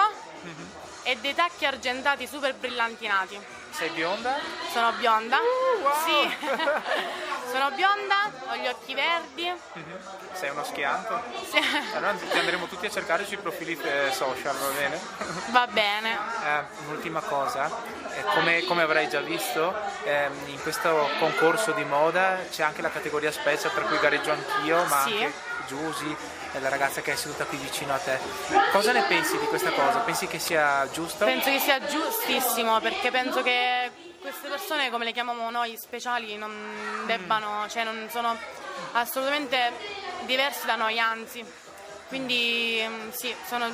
[1.02, 3.38] e dei tacchi argentati super brillantinati.
[3.70, 4.36] sei bionda?
[4.72, 5.38] Sono bionda?
[5.82, 5.92] wow.
[6.04, 6.36] Sì.
[7.52, 9.52] Sono bionda, ho gli occhi verdi.
[10.32, 11.22] Sei uno schianto?
[11.48, 11.58] Sì.
[11.94, 15.00] Allora ti andremo tutti a cercare sui profili eh, social, va bene?
[15.50, 16.12] Va bene.
[16.44, 17.70] Eh, un'ultima cosa,
[18.10, 22.90] eh, come, come avrai già visto, ehm, in questo concorso di moda c'è anche la
[22.90, 25.12] categoria special per cui gareggio anch'io, ma Sì.
[25.12, 25.32] anche
[25.66, 26.16] Giusy,
[26.52, 28.18] eh, la ragazza che è seduta qui vicino a te.
[28.72, 30.00] Cosa ne pensi di questa cosa?
[30.00, 31.24] Pensi che sia giusto?
[31.24, 37.04] Penso che sia giustissimo perché penso che queste persone, come le chiamiamo noi, speciali, non
[37.06, 38.34] debbano, cioè non sono
[38.92, 39.72] assolutamente
[40.24, 41.44] diversi da noi, anzi.
[42.08, 43.66] Quindi mm, sì, sono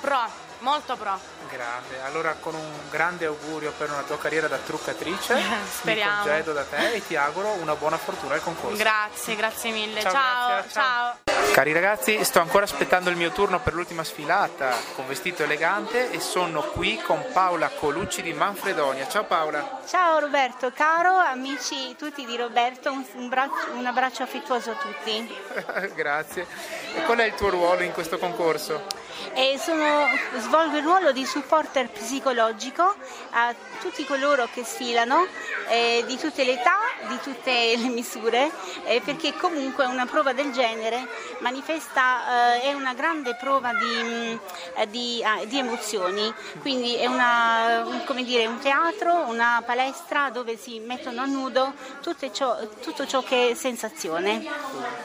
[0.00, 0.30] pro,
[0.62, 1.18] molto pro.
[1.50, 5.38] Grande, allora con un grande augurio per una tua carriera da truccatrice,
[5.70, 6.22] Speriamo.
[6.22, 8.76] mi congedo da te e ti auguro una buona fortuna al concorso.
[8.76, 10.00] Grazie, grazie mille.
[10.00, 10.48] Ciao, ciao.
[10.48, 11.14] Grazia, ciao.
[11.24, 11.52] ciao.
[11.52, 16.20] Cari ragazzi, sto ancora aspettando il mio turno per l'ultima sfilata con vestito elegante e
[16.20, 19.06] sono qui con Paola Colucci di Manfredonia.
[19.08, 19.80] Ciao Paola.
[19.86, 25.36] Ciao Roberto, caro amici tutti di Roberto, un, un braccio- un abbraccio affettuoso a tutti.
[25.94, 26.46] Grazie.
[26.94, 28.86] E qual è il tuo ruolo in questo concorso?
[29.34, 30.06] E sono-
[30.38, 32.94] svolgo il ruolo di supporter psicologico
[33.30, 35.26] a tutti coloro che sfilano,
[35.68, 36.76] eh, di tutte le età,
[37.08, 38.50] di tutte le misure,
[38.84, 41.06] eh, perché comunque una prova del genere
[41.40, 44.40] manifesta, eh, è una grande prova di, mh,
[44.76, 50.30] eh, di- ah, di emozioni, quindi è una- un, come dire, un teatro, una palestra
[50.30, 54.44] dove si mettono a nudo tutto ciò, tutto ciò che è sensazione.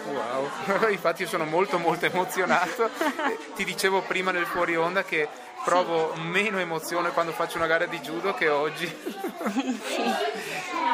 [0.06, 2.90] Wow, infatti sono molto molto emozionato.
[3.56, 5.28] Ti dicevo prima nel fuori onda che
[5.64, 8.86] provo meno emozione quando faccio una gara di judo che oggi.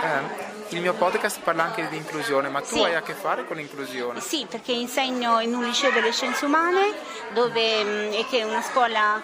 [0.04, 2.84] Eh, il mio podcast parla anche di inclusione, ma tu Sì.
[2.84, 4.20] hai a che fare con l'inclusione.
[4.20, 6.94] Sì, perché insegno in un liceo delle scienze umane,
[7.34, 9.22] dove, e che è una scuola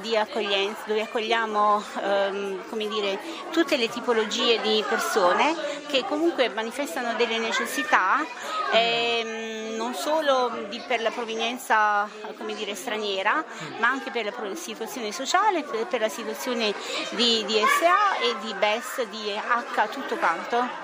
[0.00, 3.18] di accoglienza, dove accogliamo ehm, dire,
[3.50, 5.54] tutte le tipologie di persone
[5.86, 8.24] che comunque manifestano delle necessità,
[8.72, 12.08] ehm, non solo di, per la provenienza
[12.54, 13.44] dire, straniera,
[13.78, 16.74] ma anche per la situazione sociale, per, per la situazione
[17.10, 20.83] di, di, SA e di BES, di H, tutto quanto.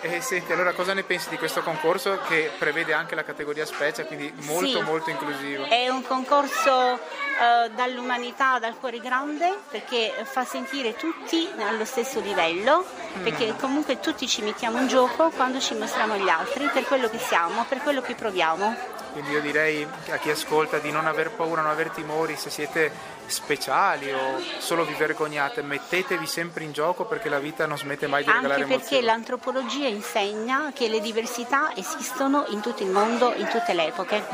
[0.00, 4.04] E senti, allora cosa ne pensi di questo concorso che prevede anche la categoria specie,
[4.04, 5.64] quindi molto sì, molto inclusivo?
[5.64, 12.84] È un concorso uh, dall'umanità, dal cuore grande, perché fa sentire tutti allo stesso livello,
[13.18, 13.22] mm.
[13.22, 17.18] perché comunque tutti ci mettiamo in gioco quando ci mostriamo agli altri per quello che
[17.18, 18.96] siamo, per quello che proviamo.
[19.12, 23.16] Quindi io direi a chi ascolta di non aver paura, non aver timori, se siete
[23.28, 28.22] speciali o solo vi vergognate, mettetevi sempre in gioco perché la vita non smette mai
[28.24, 29.04] di Anche regalare perché emozioni.
[29.04, 34.24] l'antropologia insegna che le diversità esistono in tutto il mondo, in tutte le epoche.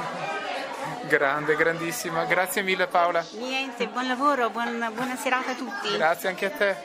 [1.06, 2.24] Grande, grandissima.
[2.24, 3.24] Grazie mille Paola.
[3.32, 5.94] Niente, buon lavoro, buon, buona serata a tutti.
[5.96, 6.76] Grazie anche a te.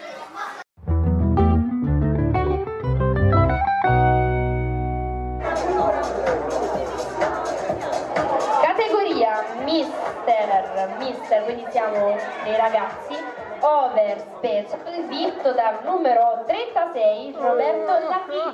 [10.87, 13.17] Mister, mister, quindi siamo dei ragazzi,
[13.59, 18.53] over special, vinto dal numero 36 Roberto Lacchini.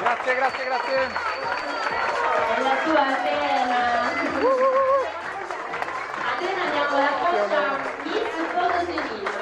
[0.00, 1.08] Grazie, grazie, grazie.
[2.62, 4.10] La tua Atena.
[6.34, 7.60] Atena abbiamo la cosa
[8.02, 9.40] Miss Fotoselino.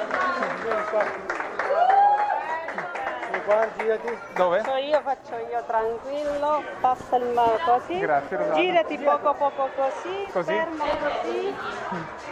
[3.49, 4.17] Qua, girati.
[4.35, 4.59] Dove?
[4.59, 6.63] Faccio io, faccio io, tranquillo.
[6.81, 7.97] Passa il mano così.
[7.97, 8.59] Grazie, Rosato.
[8.59, 10.27] Girati poco poco così.
[10.31, 10.53] Così?
[10.53, 11.55] Fermo così.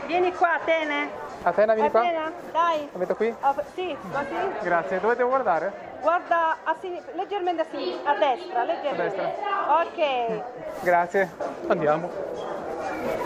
[0.06, 1.10] Vieni qua, Atene.
[1.42, 2.02] Atena, vieni qua.
[2.02, 2.90] Atena, dai.
[2.92, 3.36] La metto qui?
[3.40, 4.36] Ah, sì, così.
[4.62, 5.00] Grazie.
[5.00, 5.96] Dove devo guardare?
[6.02, 9.20] Guarda a sinistra, leggermente a sinistra, a destra, leggermente.
[9.20, 9.82] A destra.
[9.82, 10.82] Ok.
[10.82, 11.32] Grazie.
[11.68, 12.12] Andiamo.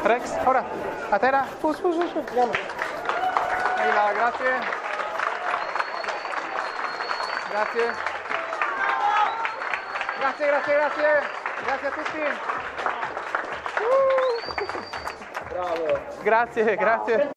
[0.04, 0.64] Rex, ora.
[1.10, 2.18] Atena, su, su, su, su.
[2.20, 2.54] Andiamo.
[2.54, 4.81] Ehi là, grazie.
[7.52, 7.94] Grazie.
[10.20, 11.04] Grazie, grazie, grazie.
[11.66, 12.20] Grazie a tutti.
[15.50, 16.00] Bravo.
[16.24, 17.30] Grazie, grazie.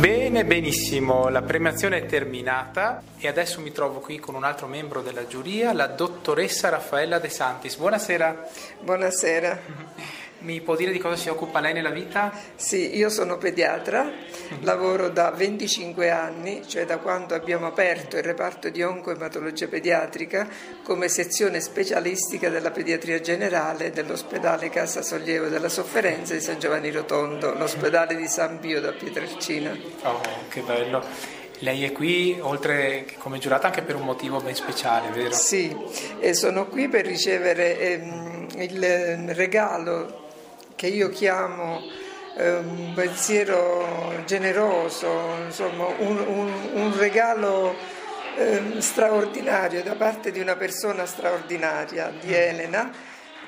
[0.00, 5.02] Bene, benissimo, la premiazione è terminata e adesso mi trovo qui con un altro membro
[5.02, 7.76] della giuria, la dottoressa Raffaella De Santis.
[7.76, 8.48] Buonasera.
[8.80, 10.22] Buonasera.
[10.44, 12.30] Mi può dire di cosa si occupa lei nella vita?
[12.54, 14.12] Sì, io sono pediatra,
[14.60, 20.46] lavoro da 25 anni, cioè da quando abbiamo aperto il reparto di oncoematologia pediatrica
[20.82, 27.54] come sezione specialistica della pediatria generale dell'ospedale Casa Sollievo della Sofferenza di San Giovanni Rotondo,
[27.54, 29.74] l'ospedale di San Pio da Pietrelcina.
[30.02, 31.02] Oh, che bello.
[31.60, 35.32] Lei è qui, oltre come giurata, anche per un motivo ben speciale, vero?
[35.32, 35.74] Sì,
[36.20, 40.20] e sono qui per ricevere ehm, il regalo
[40.76, 41.80] che io chiamo
[42.36, 45.08] eh, un pensiero generoso,
[45.44, 47.74] insomma un, un, un regalo
[48.36, 52.34] eh, straordinario da parte di una persona straordinaria, di mm.
[52.34, 52.92] Elena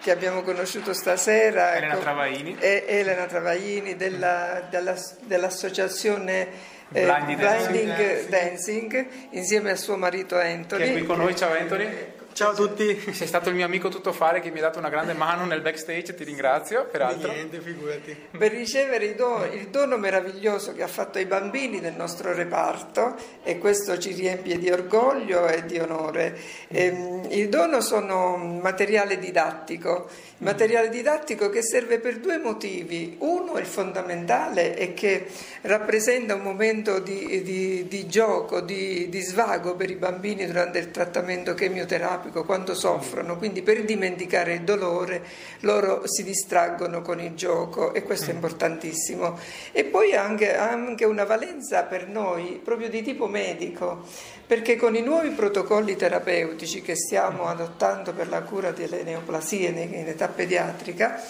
[0.00, 1.74] che abbiamo conosciuto stasera.
[1.74, 2.56] Elena ecco, Travaini.
[2.60, 8.28] Elena Travaini della, della, dell'associazione eh, Blinding Dancing.
[8.28, 10.84] Dancing insieme al suo marito Anthony.
[10.84, 12.24] Che è qui con noi, ciao Anthony.
[12.36, 13.14] Ciao a tutti.
[13.14, 16.12] Sei stato il mio amico tuttofare che mi ha dato una grande mano nel backstage,
[16.14, 17.32] ti ringrazio peraltro.
[17.32, 18.14] Niente, figurati.
[18.36, 23.16] Per ricevere il dono, il dono meraviglioso che ha fatto ai bambini del nostro reparto
[23.42, 26.38] e questo ci riempie di orgoglio e di onore.
[26.68, 30.06] Ehm, il dono sono materiale didattico,
[30.38, 33.16] materiale didattico che serve per due motivi.
[33.20, 35.26] Uno, il fondamentale, è che
[35.62, 40.90] rappresenta un momento di, di, di gioco, di, di svago per i bambini durante il
[40.90, 45.24] trattamento chemioterapico terapico quando soffrono, quindi per dimenticare il dolore
[45.60, 48.36] loro si distraggono con il gioco e questo è mm.
[48.36, 49.38] importantissimo.
[49.72, 54.04] E poi ha anche, anche una valenza per noi proprio di tipo medico,
[54.46, 60.06] perché con i nuovi protocolli terapeutici che stiamo adottando per la cura delle neoplasie in
[60.06, 61.20] età pediatrica,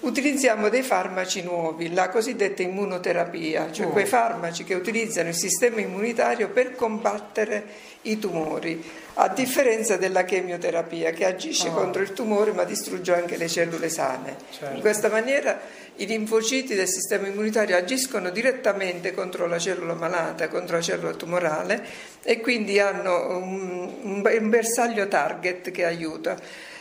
[0.00, 3.90] utilizziamo dei farmaci nuovi, la cosiddetta immunoterapia, cioè oh.
[3.90, 8.82] quei farmaci che utilizzano il sistema immunitario per combattere i tumori,
[9.14, 11.72] a differenza della chemioterapia che agisce oh.
[11.72, 14.36] contro il tumore ma distrugge anche le cellule sane.
[14.50, 14.74] Certo.
[14.74, 15.60] In questa maniera
[15.96, 21.84] i linfociti del sistema immunitario agiscono direttamente contro la cellula malata, contro la cellula tumorale
[22.22, 26.38] e quindi hanno un, un bersaglio target che aiuta.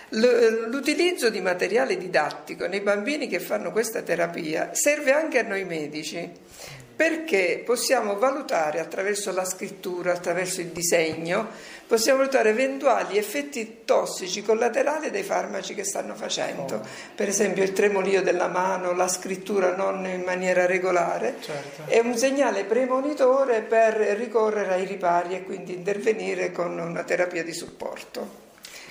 [0.09, 6.29] L'utilizzo di materiale didattico nei bambini che fanno questa terapia serve anche a noi medici
[6.99, 11.47] perché possiamo valutare attraverso la scrittura, attraverso il disegno,
[11.87, 16.85] possiamo valutare eventuali effetti tossici collaterali dei farmaci che stanno facendo.
[17.15, 21.83] Per esempio il tremolio della mano, la scrittura non in maniera regolare, Certo.
[21.89, 27.53] è un segnale premonitore per ricorrere ai ripari e quindi intervenire con una terapia di
[27.53, 28.48] supporto.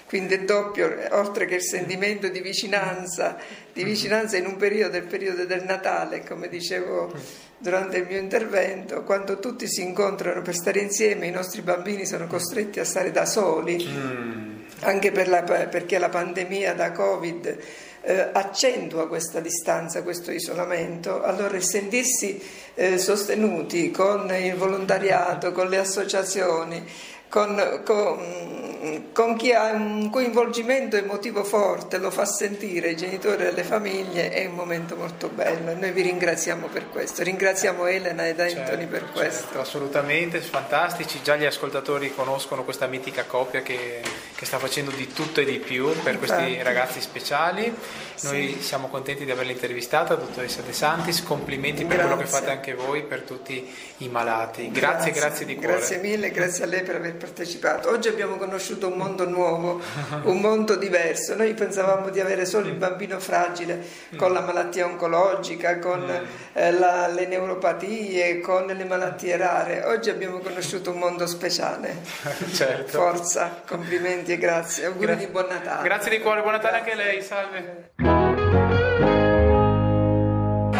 [0.09, 3.37] Quindi è doppio, oltre che il sentimento di vicinanza,
[3.71, 7.13] di vicinanza in un periodo, il periodo del Natale, come dicevo
[7.59, 12.27] durante il mio intervento, quando tutti si incontrano per stare insieme, i nostri bambini sono
[12.27, 13.87] costretti a stare da soli,
[14.81, 17.59] anche per la- perché la pandemia da Covid
[18.01, 22.41] eh, accentua questa distanza, questo isolamento, allora il sentirsi
[22.75, 26.83] eh, sostenuti con il volontariato, con le associazioni,
[27.29, 28.69] con, con-
[29.13, 34.31] con chi ha un coinvolgimento emotivo forte, lo fa sentire i genitori e le famiglie,
[34.31, 38.87] è un momento molto bello e noi vi ringraziamo per questo, ringraziamo Elena ed Anthony
[38.87, 39.43] per questo.
[39.43, 41.21] Certo, assolutamente, fantastici.
[41.23, 44.01] Già gli ascoltatori conoscono questa mitica coppia che,
[44.39, 47.75] che sta facendo di tutto e di più per questi ragazzi speciali.
[48.23, 48.63] Noi Sì.
[48.63, 51.25] siamo contenti di averla intervistata, dottoressa De Santis.
[51.25, 52.39] Complimenti per quello che Grazie.
[52.39, 53.69] fate anche voi per tutti
[53.99, 54.71] i malati.
[54.71, 55.73] Grazie, grazie, di cuore.
[55.79, 57.91] Grazie mille, grazie a lei per aver partecipato.
[57.91, 59.81] Oggi abbiamo conosciuto un mondo nuovo,
[60.23, 61.35] un mondo diverso.
[61.35, 63.85] Noi pensavamo di avere solo il bambino fragile
[64.17, 66.09] con la malattia oncologica, con
[66.53, 69.83] eh, la- le neuropatie, con le malattie rare.
[69.85, 71.97] Oggi abbiamo conosciuto un mondo speciale.
[72.55, 72.99] Certo.
[72.99, 74.87] Forza, complimenti e grazie.
[74.87, 75.83] Auguri Gra- di buon Natale.
[75.83, 77.93] Grazie di cuore, buon Natale anche a lei, salve.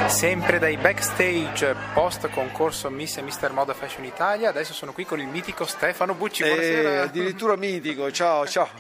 [0.09, 5.21] Sempre dai backstage post concorso Miss e Mister Moda Fashion Italia, adesso sono qui con
[5.21, 6.45] il mitico Stefano Bucci.
[6.45, 7.03] Eh, Buonasera.
[7.03, 8.71] addirittura mitico, ciao ciao.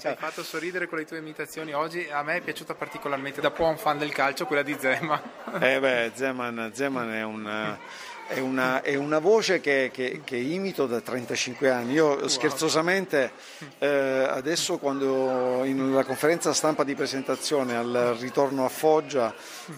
[0.00, 3.50] Ci hai fatto sorridere con le tue imitazioni oggi, a me è piaciuta particolarmente da
[3.50, 5.20] buon fan del calcio quella di Zema.
[5.60, 7.76] Eh beh, Zeman, Zeman è, un,
[8.30, 11.92] è, una, è una voce che, che- che imito da 35 anni.
[11.94, 13.32] Io scherzosamente
[13.78, 13.86] eh,
[14.28, 19.34] adesso quando in una conferenza stampa di presentazione al ritorno a Foggia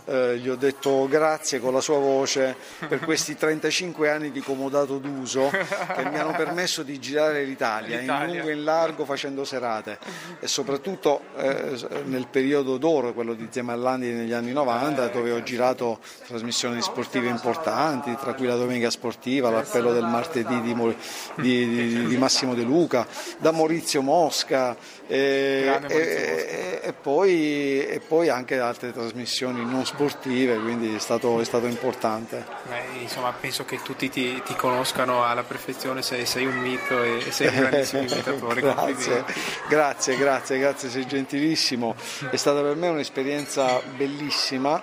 [0.06, 2.56] eh, gli ho detto grazie con la sua voce
[2.88, 8.00] per questi 35 anni di comodato d'uso che mi hanno permesso di girare l'Italia, in
[8.02, 8.34] L'Italia.
[8.34, 9.98] lungo e in largo facendo serate
[10.40, 15.98] e soprattutto eh, nel periodo d'oro, quello di Zemallandi negli anni 90, dove ho girato
[16.26, 20.74] trasmissioni sportive importanti, tra cui la Domenica Sportiva, l'appello del martedì di,
[21.36, 23.06] di- di- di Massimo De Luca,
[23.38, 24.76] da Maurizio Mosca
[25.06, 31.40] eh, Maurizio e, e poi, e poi anche altre trasmissioni non sportive, quindi è stato,
[31.40, 32.44] è stato importante.
[32.68, 37.30] Beh, insomma, penso che tutti ti, ti conoscano alla perfezione, sei, sei un mito e
[37.30, 38.60] sei un grandissimo imitatore.
[38.60, 39.24] grazie,
[39.68, 41.94] grazie, grazie, grazie, sei gentilissimo.
[42.30, 44.82] È stata per me un'esperienza bellissima.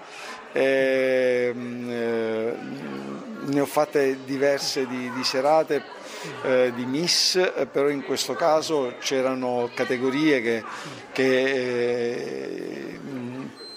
[0.52, 2.56] ehm, eh,
[3.42, 5.84] ne ho fatte diverse di, di serate
[6.44, 10.64] eh, di Miss, eh, però in questo caso c'erano categorie che,
[11.12, 13.00] che, eh,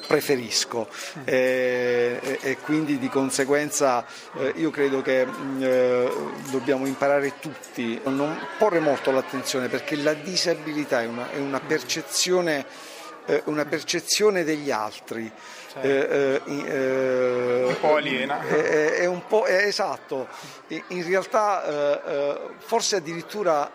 [0.07, 0.89] preferisco.
[1.25, 4.05] Eh, e, e quindi di conseguenza
[4.39, 6.13] eh, io credo che mh, eh,
[6.51, 11.61] dobbiamo imparare tutti a non porre molto l'attenzione perché la disabilità è una, è una
[11.61, 12.67] percezione
[13.45, 15.31] una percezione degli altri.
[15.81, 18.41] Eh, eh, eh, Un po' aliena.
[18.47, 20.29] è, è- un po' è esatto.
[20.89, 23.71] In, realtà eh, forse addirittura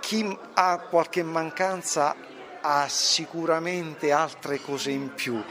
[0.00, 2.14] chi ha qualche mancanza
[2.60, 5.42] ha sicuramente altre cose in più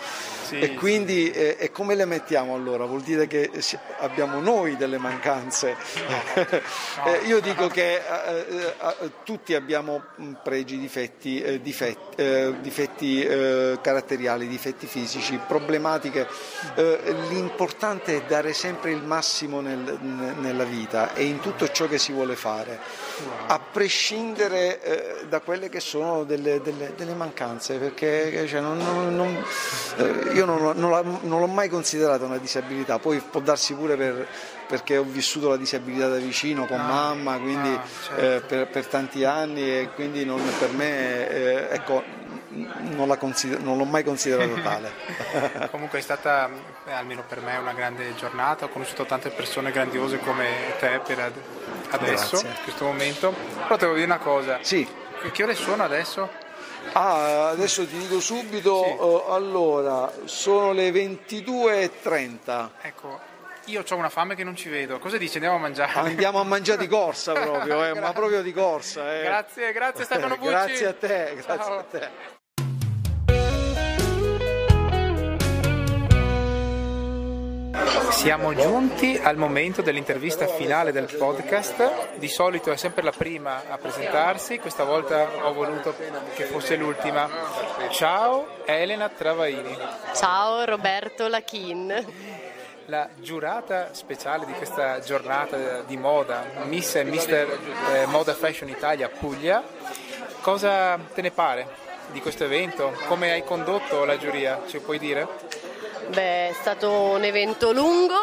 [0.50, 2.86] Sì, e quindi eh, e come le mettiamo allora?
[2.86, 3.52] Vuol dire che
[4.00, 5.76] abbiamo noi delle mancanze.
[7.06, 13.26] Eh, io dico che eh, eh, tutti abbiamo mh, pregi, difetti, eh, difetti, eh, difetti,
[13.82, 16.28] caratteriali, difetti fisici, problematiche.
[17.30, 21.98] L'importante è dare sempre il massimo nel- ne- nella vita e in tutto ciò che
[21.98, 22.80] si vuole fare,
[23.48, 29.46] a prescindere da quelle che sono delle, delle- delle mancanze, perché cioè, non- non- non-
[30.40, 34.28] io non, non non l'ho mai considerata una disabilità, poi può darsi pure per-
[34.68, 38.22] perché ho vissuto la disabilità da vicino con mamma, quindi ah, certo.
[38.22, 42.04] eh, per, per tanti anni e quindi non- per me eh, ecco,
[42.50, 44.92] non, consider- non l'ho mai considerata tale.
[45.72, 46.50] Comunque è stata,
[46.86, 48.66] eh, almeno per me, una grande giornata.
[48.66, 50.48] Ho conosciuto tante persone grandiose come
[50.80, 51.34] te per ad-
[51.92, 52.50] adesso, Grazie.
[52.50, 53.34] in questo momento.
[53.64, 54.60] Però devo dire una cosa.
[54.62, 54.88] Sì.
[55.22, 56.30] Che- Che ore sono adesso?
[56.94, 62.70] Ah, adesso ti dico subito, eh, allora, sono le 22.30.
[62.82, 63.20] Ecco,
[63.66, 64.98] io ho una fame che non ci vedo.
[65.00, 65.36] Cosa dici?
[65.36, 65.92] Andiamo a mangiare?
[66.00, 69.20] Andiamo a mangiare di corsa proprio, eh, ma proprio di corsa.
[69.20, 69.24] eh.
[69.24, 70.50] Grazie, grazie Stefano Bucci.
[70.50, 71.78] Grazie a te, grazie Ciao.
[71.78, 72.38] a te.
[78.20, 82.18] Siamo giunti al momento dell'intervista finale del podcast.
[82.18, 85.96] Di solito è sempre la prima a presentarsi, questa volta ho voluto
[86.36, 87.30] che fosse l'ultima.
[87.92, 89.74] Ciao Elena Travaini.
[90.14, 92.06] Ciao Roberto Lachin.
[92.88, 97.58] La giurata speciale di questa giornata di moda, Miss e Mister
[97.94, 99.64] eh, Moda Fashion Italia Puglia,
[100.42, 101.68] cosa te ne pare
[102.12, 102.92] di questo evento?
[103.08, 104.64] Come hai condotto la giuria?
[104.68, 105.26] Ci puoi dire?
[106.10, 108.18] Beh, è stato un evento lungo,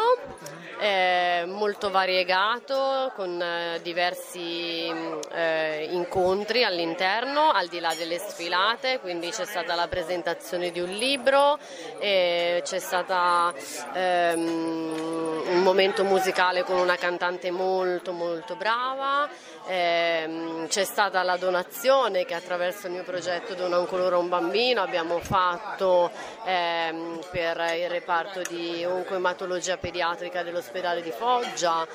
[0.77, 4.91] eh, molto variegato, con eh, diversi
[5.31, 10.89] eh, incontri all'interno, al di là delle sfilate, quindi c'è stata la presentazione di un
[10.89, 11.57] libro,
[11.97, 13.57] c'è stato
[13.93, 19.29] ehm, un momento musicale con una cantante molto molto brava,
[19.67, 24.81] c'è stata la donazione che attraverso il mio progetto Dona un colore a un bambino
[24.81, 26.09] abbiamo fatto
[26.45, 31.85] ehm, per il reparto di oncoematologia pediatrica dell'ospedale di Foggia,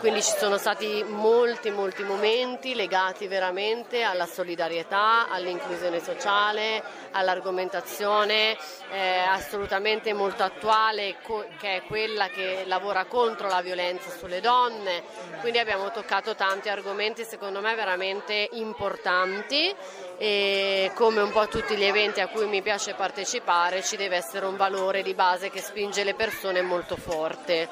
[0.00, 8.56] quindi ci sono stati molti molti momenti legati veramente alla solidarietà, all'inclusione sociale, all'argomentazione
[8.90, 11.16] eh, assolutamente molto attuale
[11.58, 15.04] che è quella che lavora contro la violenza sulle donne,
[15.40, 19.74] quindi abbiamo toccato tanti argomenti secondo me veramente importanti
[20.18, 24.44] e come un po' tutti gli eventi a cui mi piace partecipare ci deve essere
[24.44, 27.68] un valore di base che spinge le persone molto forte.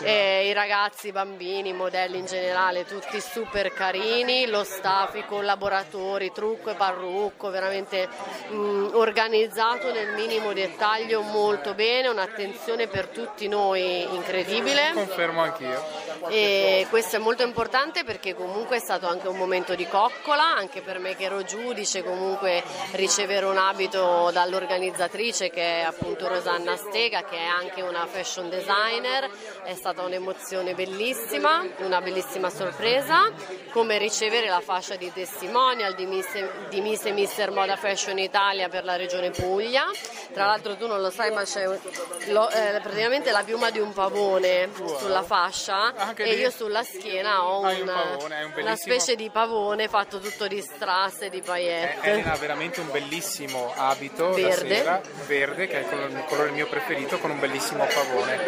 [0.00, 5.24] E I ragazzi, i bambini, i modelli in generale, tutti super carini, lo staff, i
[5.24, 8.08] collaboratori, trucco e parrucco, veramente
[8.48, 14.90] mh, organizzato nel minimo dettaglio molto bene, un'attenzione per tutti noi incredibile.
[14.92, 16.09] Confermo anch'io.
[16.28, 20.82] E questo è molto importante perché comunque è stato anche un momento di coccola, anche
[20.82, 22.62] per me che ero giudice, comunque
[22.92, 29.30] ricevere un abito dall'organizzatrice che è appunto Rosanna Stega, che è anche una fashion designer,
[29.64, 33.30] è stata un'emozione bellissima, una bellissima sorpresa,
[33.70, 36.26] come ricevere la fascia di testimonial di Miss,
[36.68, 39.84] di Miss e Mister Moda Fashion Italia per la regione Puglia.
[40.32, 44.68] Tra l'altro tu non lo sai ma c'è eh, praticamente la piuma di un pavone
[44.98, 46.40] sulla fascia Anche e lì?
[46.40, 50.46] io sulla schiena ho un, un pavone, un una bellissimo- specie di pavone fatto tutto
[50.46, 52.08] di strass e di Eh, paillette.
[52.08, 54.74] Elena ha veramente un bellissimo abito da Verde.
[54.76, 58.38] sera, verde, che è il colore, mio preferito, con un bellissimo pavone.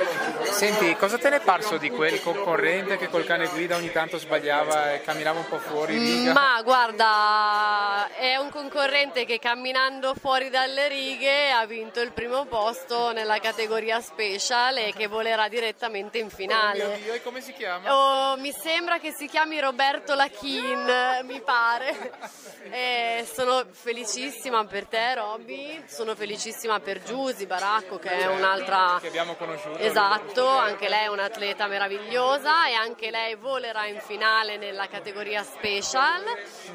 [0.50, 4.18] Senti, cosa te ne è parso di quel concorrente che col cane guida ogni tanto
[4.18, 6.32] sbagliava e camminava un po' fuori riga?
[6.32, 13.12] Ma guarda, è un concorrente che camminando fuori dalle righe ha vinto il primo posto
[13.12, 16.98] nella categoria special e che volerà direttamente in Oh mio finale.
[17.02, 18.32] Dio, e come si chiama?
[18.32, 22.40] Oh, mi sembra che si chiami Roberto Lachin, mi pare.
[22.70, 25.82] Eh, sono felicissima per te, Robby.
[25.86, 28.98] Sono felicissima per Giusy Baracco, che è un'altra.
[29.00, 29.78] Che abbiamo conosciuto.
[29.78, 36.24] Esatto, anche lei è un'atleta meravigliosa e anche lei volerà in finale nella categoria special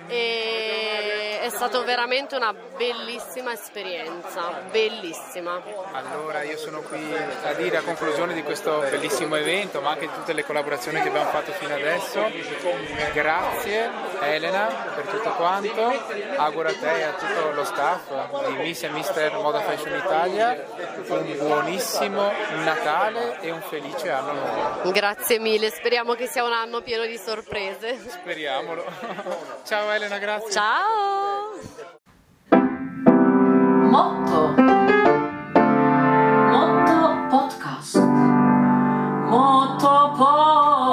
[0.07, 5.61] e è stata veramente una bellissima esperienza, bellissima.
[5.91, 10.13] Allora, io sono qui a dire a conclusione di questo bellissimo evento, ma anche di
[10.13, 12.29] tutte le collaborazioni collaborazione che abbiamo fatto fino adesso.
[13.13, 13.89] Grazie
[14.21, 16.03] Elena per tutto quanto,
[16.35, 20.65] auguro a te e a tutto lo staff di Miss e Mister Moda Fashion Italia
[21.07, 22.31] un buonissimo
[22.63, 24.91] Natale e un felice anno nuovo.
[24.91, 27.97] Grazie mille, speriamo che sia un anno pieno di sorprese.
[28.05, 28.83] Speriamolo.
[29.63, 30.51] Ciao Elena, grazie.
[30.51, 31.55] Ciao.
[33.89, 34.53] Motto.
[36.49, 38.06] Motto Podcast.
[39.29, 40.87] Motopodka.